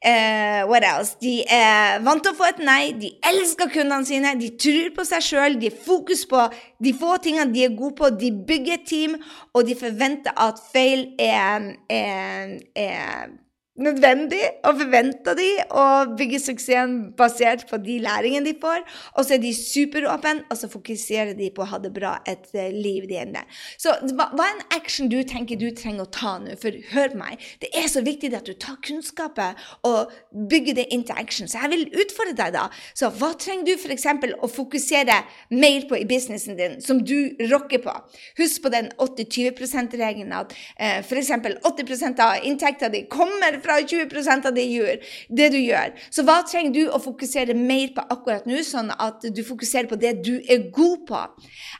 Uh, 0.06 0.62
what 0.70 0.86
else? 0.88 1.18
De 1.22 1.42
er 1.44 2.00
vant 2.06 2.24
til 2.24 2.34
å 2.34 2.38
få 2.38 2.50
et 2.52 2.64
nei. 2.64 2.94
De 3.02 3.12
elsker 3.32 3.72
kundene 3.74 4.08
sine. 4.08 4.34
De 4.40 4.52
tror 4.56 4.94
på 4.96 5.06
seg 5.08 5.26
sjøl. 5.26 5.60
De 5.62 5.72
har 5.72 5.84
fokus 5.86 6.24
på 6.30 6.48
de 6.82 6.96
få 6.98 7.18
tingene 7.24 7.54
de 7.54 7.66
er 7.68 7.76
gode 7.78 7.98
på. 8.00 8.12
De 8.16 8.32
bygger 8.48 8.80
et 8.80 8.88
team, 8.88 9.18
og 9.54 9.68
de 9.68 9.78
forventer 9.78 10.36
at 10.40 10.60
feil 10.72 11.10
er, 11.20 11.72
er, 11.92 12.58
er 12.76 13.32
nødvendig, 13.80 14.42
og 14.68 14.80
forventer 14.82 15.38
de 15.38 15.48
å 15.72 15.86
bygge 16.20 16.42
suksessen 16.44 16.96
basert 17.18 17.64
på 17.70 17.80
de 17.80 17.98
læringene 18.04 18.50
de 18.50 18.54
får. 18.60 18.84
Og 19.16 19.26
så 19.26 19.38
er 19.38 19.44
de 19.44 19.54
superåpne, 19.56 20.46
og 20.52 20.60
så 20.60 20.68
fokuserer 20.72 21.34
de 21.38 21.48
på 21.56 21.64
å 21.64 21.70
ha 21.72 21.80
det 21.82 21.94
bra 21.96 22.18
et 22.28 22.50
eh, 22.52 22.74
liv 22.76 23.08
de 23.10 23.20
ender. 23.22 23.62
Så 23.80 23.94
hva, 24.12 24.28
hva, 24.36 24.48
er 24.48 24.58
en 24.58 24.76
action 24.76 25.08
du 25.12 25.22
tenker 25.28 25.60
du 25.60 25.70
trenger 25.76 26.06
å 26.06 26.12
ta 26.12 26.34
nå? 26.42 26.58
For 26.62 26.76
hør 26.92 27.16
meg, 27.20 27.40
det 27.64 27.72
er 27.78 27.88
så 27.92 28.04
viktig 28.04 28.34
at 28.36 28.50
du 28.50 28.54
tar 28.60 28.80
kunnskapet 28.84 29.60
og 29.88 30.12
bygger 30.52 30.82
det 30.82 30.88
into 30.92 31.16
action. 31.16 31.48
Så 31.48 31.62
jeg 31.64 31.74
vil 31.74 31.88
utfordre 32.04 32.36
deg 32.38 32.56
da. 32.58 32.68
Så 32.98 33.12
hva 33.22 33.32
trenger 33.40 33.72
du 33.72 33.74
f.eks. 33.78 34.08
å 34.36 34.52
fokusere 34.52 35.22
mer 35.56 35.88
på 35.88 36.00
i 36.00 36.08
businessen 36.10 36.60
din, 36.60 36.78
som 36.84 37.00
du 37.00 37.32
rocker 37.48 37.84
på? 37.86 37.96
Husk 38.42 38.66
på 38.66 38.74
den 38.74 38.92
80-20 39.00 39.56
%-regelen 39.64 40.36
at 40.36 40.56
eh, 40.76 41.00
f.eks. 41.00 41.32
80% 41.32 42.20
av 42.24 42.46
inntekta 42.48 42.92
di 42.92 43.06
kommer 43.12 43.61
fra 43.64 43.78
20 43.82 44.48
av 44.48 44.54
det, 44.56 44.66
gjør, 44.68 45.00
det, 45.30 45.50
du 45.54 45.58
gjør. 45.60 45.94
Så 46.14 46.26
hva 46.28 46.40
trenger 46.48 46.74
du 46.76 46.82
å 46.90 47.00
fokusere 47.02 47.56
mer 47.58 47.94
på 47.96 48.06
akkurat 48.14 48.48
nå, 48.50 48.60
sånn 48.66 48.92
at 48.96 49.26
du 49.34 49.42
fokuserer 49.48 49.90
på 49.92 50.00
det 50.02 50.18
du 50.26 50.34
er 50.42 50.68
god 50.74 51.06
på? 51.10 51.22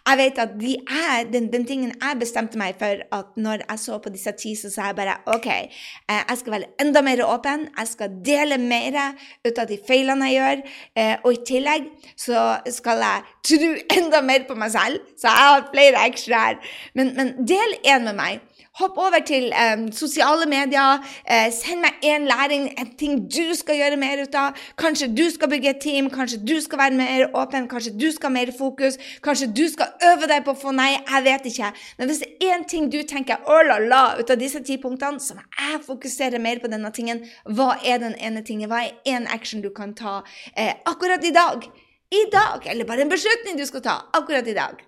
Jeg 0.08 0.20
vet 0.22 0.42
at 0.42 0.56
de 0.60 0.76
er, 0.82 1.30
den, 1.32 1.50
den, 1.54 1.68
tingen 1.68 1.94
jeg 1.94 2.20
bestemte 2.22 2.60
meg 2.60 2.78
for 2.82 3.04
at 3.18 3.36
når 3.40 3.66
jeg 3.68 3.84
så 3.84 4.00
på 4.02 4.14
disse 4.14 4.34
ti, 4.40 4.56
så 4.60 4.72
sa 4.74 4.90
jeg 4.90 5.00
bare 5.00 5.20
OK, 5.32 5.50
eh, 5.52 6.22
jeg 6.22 6.42
skal 6.42 6.58
være 6.58 6.72
enda 6.82 7.04
mer 7.06 7.24
åpen. 7.28 7.68
Jeg 7.78 7.92
skal 7.92 8.18
dele 8.26 8.58
mer 8.62 8.98
ut 9.46 9.62
av 9.62 9.70
de 9.70 9.78
feilene 9.88 10.32
jeg 10.32 10.40
gjør. 10.40 10.64
Eh, 10.98 11.14
og 11.22 11.36
i 11.36 11.44
tillegg 11.48 11.90
så 12.20 12.48
skal 12.72 13.06
jeg 13.06 13.28
tro 13.48 13.74
enda 13.98 14.22
mer 14.26 14.46
på 14.48 14.56
meg 14.60 14.72
selv. 14.74 15.02
Så 15.18 15.30
jeg 15.30 15.50
har 15.50 15.68
flere 15.74 16.08
ekstra 16.08 16.46
her. 16.48 16.72
Men, 16.96 17.14
men 17.18 17.36
del 17.48 17.78
én 17.84 18.08
med 18.08 18.18
meg. 18.18 18.48
Hopp 18.80 18.96
over 18.98 19.20
til 19.28 19.52
um, 19.52 19.92
sosiale 19.92 20.46
medier. 20.48 21.02
Uh, 21.28 21.50
send 21.52 21.84
meg 21.84 22.06
én 22.08 22.24
læring, 22.30 22.70
en 22.80 22.94
ting 22.98 23.18
du 23.28 23.52
skal 23.58 23.76
gjøre 23.82 23.98
mer 24.00 24.22
ut 24.24 24.38
av. 24.40 24.56
Kanskje 24.80 25.10
du 25.12 25.26
skal 25.34 25.52
bygge 25.52 25.74
et 25.74 25.82
team, 25.84 26.08
kanskje 26.10 26.40
du 26.48 26.56
skal 26.64 26.80
være 26.80 26.96
mer 26.96 27.26
åpen, 27.36 27.68
kanskje 27.68 27.92
du 28.00 28.08
skal 28.16 28.32
ha 28.32 28.34
mer 28.38 28.54
fokus. 28.58 28.96
Kanskje 29.24 29.52
du 29.52 29.66
skal 29.74 29.92
øve 30.14 30.32
deg 30.32 30.48
på 30.48 30.56
å 30.56 30.62
få 30.64 30.72
nei. 30.78 30.94
Jeg 30.96 31.28
vet 31.28 31.52
ikke. 31.52 31.74
Men 32.00 32.12
hvis 32.12 32.24
det 32.24 32.32
er 32.32 32.56
én 32.56 32.66
ting 32.74 32.88
du 32.94 33.02
tenker 33.04 33.44
oh 33.44 33.62
la 33.68 33.78
la, 33.84 34.02
ut 34.22 34.32
av 34.32 34.40
disse 34.40 34.64
ti 34.64 34.80
punktene, 34.80 35.20
så 35.20 35.36
må 35.36 35.44
jeg 35.60 35.84
fokusere 35.90 36.40
mer 36.40 36.64
på 36.64 36.72
denne 36.72 36.96
tingen. 36.96 37.26
Hva 37.44 37.74
er 37.84 38.00
den 38.06 38.16
ene 38.24 38.46
tingen? 38.48 38.72
Hva 38.72 38.86
er 38.88 39.18
én 39.18 39.28
action 39.36 39.62
du 39.62 39.74
kan 39.76 39.92
ta 40.00 40.22
uh, 40.24 40.74
akkurat 40.88 41.28
i 41.28 41.36
dag? 41.36 41.68
I 42.12 42.24
dag, 42.32 42.66
eller 42.68 42.88
bare 42.88 43.06
en 43.06 43.12
beslutning 43.12 43.60
du 43.60 43.66
skal 43.66 43.84
ta 43.86 43.98
akkurat 44.14 44.48
i 44.48 44.56
dag. 44.58 44.82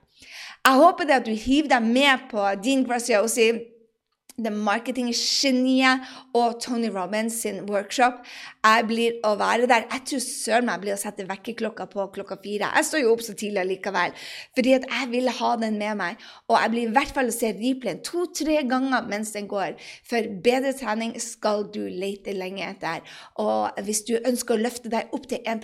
Jeg 0.63 0.79
håper 0.79 1.07
det 1.07 1.15
at 1.19 1.27
du 1.27 1.31
hiver 1.36 1.69
deg 1.71 1.88
med 1.88 2.27
på 2.31 2.43
Dean 2.63 2.83
Graziosi 2.88 3.49
det 4.37 4.49
marketinggeniet 4.53 6.07
og 6.33 6.57
Tony 6.61 6.89
Robbins 6.89 7.35
sin 7.43 7.59
workshop. 7.69 8.23
Jeg 8.63 8.85
blir 8.89 9.17
å 9.27 9.35
være 9.37 9.67
der. 9.69 9.85
Jeg 9.91 10.05
tror 10.09 10.23
søren 10.25 10.67
meg 10.69 10.81
blir 10.81 10.95
å 10.95 10.99
sette 10.99 11.25
vekkerklokka 11.29 11.85
på 11.91 12.07
klokka 12.15 12.39
fire. 12.41 12.71
Jeg 12.73 12.87
står 12.87 13.03
jo 13.03 13.11
opp 13.13 13.21
så 13.25 13.35
tidlig 13.37 13.65
likevel, 13.69 14.15
fordi 14.57 14.73
at 14.79 14.87
jeg 14.89 15.09
vil 15.11 15.29
ha 15.37 15.51
den 15.61 15.77
med 15.77 15.99
meg. 15.99 16.23
Og 16.49 16.57
jeg 16.57 16.73
blir 16.73 16.87
i 16.87 16.93
hvert 16.95 17.13
fall 17.13 17.29
å 17.29 17.35
se 17.35 17.51
replayen 17.59 18.01
to-tre 18.07 18.61
ganger 18.69 19.05
mens 19.11 19.35
den 19.35 19.49
går. 19.51 19.77
For 20.09 20.31
bedre 20.45 20.73
trening 20.79 21.13
skal 21.21 21.67
du 21.75 21.83
lete 21.85 22.33
lenge 22.33 22.65
etter. 22.71 23.03
Og 23.43 23.83
hvis 23.85 24.01
du 24.09 24.15
ønsker 24.17 24.57
å 24.57 24.63
løfte 24.63 24.89
deg 24.93 25.13
opp 25.13 25.29
til 25.29 25.43
1 25.45 25.61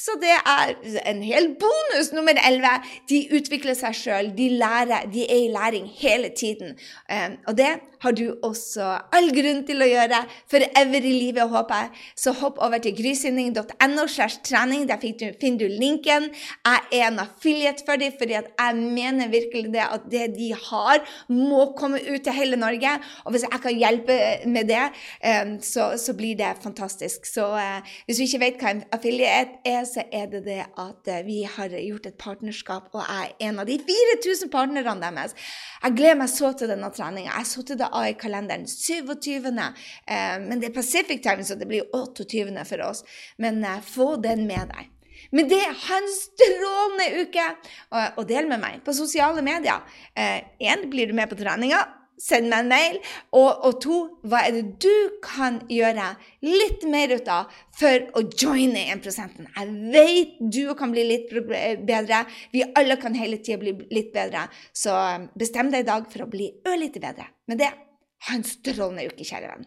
så 0.00 0.14
det 0.20 0.32
er 0.32 0.72
en 1.04 1.20
hel 1.22 1.50
bonus 1.60 2.10
nummer 2.14 2.38
11. 2.40 2.88
De 3.10 3.20
utvikler 3.36 3.76
seg 3.76 3.96
sjøl, 3.98 4.32
de 4.36 4.48
lærer, 4.56 5.08
de 5.12 5.26
er 5.28 5.44
i 5.44 5.52
læring 5.52 5.86
hele 6.00 6.30
tiden. 6.36 6.74
Um, 7.10 7.36
og 7.48 7.56
det 7.58 7.73
Пока! 7.74 7.93
Har 8.04 8.14
du 8.16 8.24
også 8.44 8.86
all 9.14 9.30
grunn 9.34 9.62
til 9.68 9.82
å 9.82 9.88
gjøre 9.88 10.20
for 10.50 10.64
evig 10.80 11.02
i 11.04 11.14
livet, 11.14 11.48
håper 11.50 11.84
jeg. 11.84 12.02
Så 12.24 12.34
hopp 12.40 12.60
over 12.64 12.82
til 12.82 12.94
grysynding.no 12.98 14.06
slash 14.10 14.42
trening. 14.46 14.86
Der 14.88 15.00
finner 15.00 15.58
du 15.60 15.66
linken. 15.68 16.30
Jeg 16.66 17.00
er 17.00 17.06
en 17.08 17.22
affiliate 17.24 17.84
for 17.86 18.00
dem, 18.00 18.14
fordi 18.18 18.36
jeg 18.36 18.76
mener 18.76 19.32
virkelig 19.32 19.72
det 19.74 19.84
at 19.84 20.06
det 20.10 20.28
de 20.36 20.52
har, 20.54 21.02
må 21.28 21.70
komme 21.78 22.00
ut 22.04 22.24
til 22.24 22.36
hele 22.36 22.58
Norge. 22.60 22.96
Og 23.24 23.34
hvis 23.34 23.46
jeg 23.46 23.62
kan 23.64 23.80
hjelpe 23.80 24.18
med 24.50 24.68
det, 24.70 24.84
eh, 25.24 25.54
så, 25.64 25.92
så 26.00 26.14
blir 26.16 26.36
det 26.38 26.54
fantastisk. 26.62 27.26
Så 27.28 27.48
eh, 27.60 27.94
hvis 28.06 28.20
du 28.20 28.26
ikke 28.26 28.42
vet 28.44 28.60
hva 28.60 28.74
en 28.74 28.84
affiliate 28.94 29.60
er, 29.68 29.84
så 29.88 30.04
er 30.12 30.28
det 30.32 30.44
det 30.48 30.60
at 30.64 31.10
eh, 31.10 31.24
vi 31.26 31.42
har 31.48 31.72
gjort 31.72 32.10
et 32.10 32.18
partnerskap, 32.20 32.90
og 32.92 33.02
jeg 33.02 33.32
er 33.32 33.48
en 33.48 33.62
av 33.62 33.68
de 33.68 33.78
4000 33.80 34.52
partnerne 34.52 34.96
deres. 35.00 35.34
Jeg 35.82 35.96
gleder 35.98 36.20
meg 36.20 36.30
så 36.32 36.52
til 36.56 36.70
denne 36.70 36.90
treninga. 36.94 37.32
Jeg 37.38 37.48
så 37.50 37.64
til 37.66 37.78
det 37.80 37.90
av 37.94 38.08
i 38.10 38.16
kalenderen. 38.18 38.66
27. 38.68 39.46
Eh, 39.46 40.36
men 40.42 40.60
det 40.60 40.70
er 40.70 40.76
Pacific 40.76 41.22
Time, 41.22 41.46
så 41.46 41.56
det 41.58 41.70
blir 41.70 41.86
28. 41.94 42.66
for 42.68 42.84
oss. 42.88 43.04
Men 43.38 43.62
eh, 43.64 43.80
få 43.86 44.16
den 44.16 44.46
med 44.50 44.74
deg. 44.74 44.90
Med 45.34 45.48
det, 45.48 45.64
ha 45.64 45.98
en 45.98 46.12
strålende 46.12 47.24
uke! 47.24 47.50
Og, 47.90 48.20
og, 48.20 48.24
del 48.28 48.48
med 48.50 48.62
meg 48.62 48.80
på 48.86 48.94
sosiale 48.96 49.42
medier. 49.44 49.82
Én, 50.14 50.48
eh, 50.58 50.88
blir 50.90 51.10
du 51.10 51.16
med 51.16 51.30
på 51.30 51.38
treninga? 51.38 51.82
Send 52.20 52.46
meg 52.46 52.62
en 52.62 52.70
mail. 52.70 52.98
Og, 53.34 53.48
og, 53.66 53.78
to, 53.82 53.96
hva 54.30 54.44
er 54.46 54.54
det 54.54 54.76
du 54.84 55.16
kan 55.24 55.58
gjøre 55.70 56.12
litt 56.46 56.84
mer 56.90 57.16
ut 57.16 57.30
av 57.30 57.50
for 57.74 58.06
å 58.14 58.22
joine 58.30 58.84
1 58.94 59.08
Jeg 59.10 59.72
vet 59.94 60.36
du 60.38 60.62
kan 60.78 60.94
bli 60.94 61.06
litt 61.08 61.34
bedre. 61.82 62.22
Vi 62.54 62.62
alle 62.78 62.98
kan 63.02 63.18
hele 63.18 63.40
tida 63.42 63.58
bli 63.64 63.74
litt 63.90 64.12
bedre. 64.14 64.46
Så 64.72 64.94
bestem 65.34 65.72
deg 65.74 65.82
i 65.82 65.90
dag 65.90 66.06
for 66.12 66.26
å 66.26 66.30
bli 66.30 66.52
ørlite 66.62 67.02
bedre. 67.02 67.26
Med 67.50 67.60
det 67.60 67.72
ha 68.28 68.36
en 68.38 68.46
strålende 68.48 69.08
uke, 69.10 69.24
kjære 69.26 69.52
venn. 69.52 69.66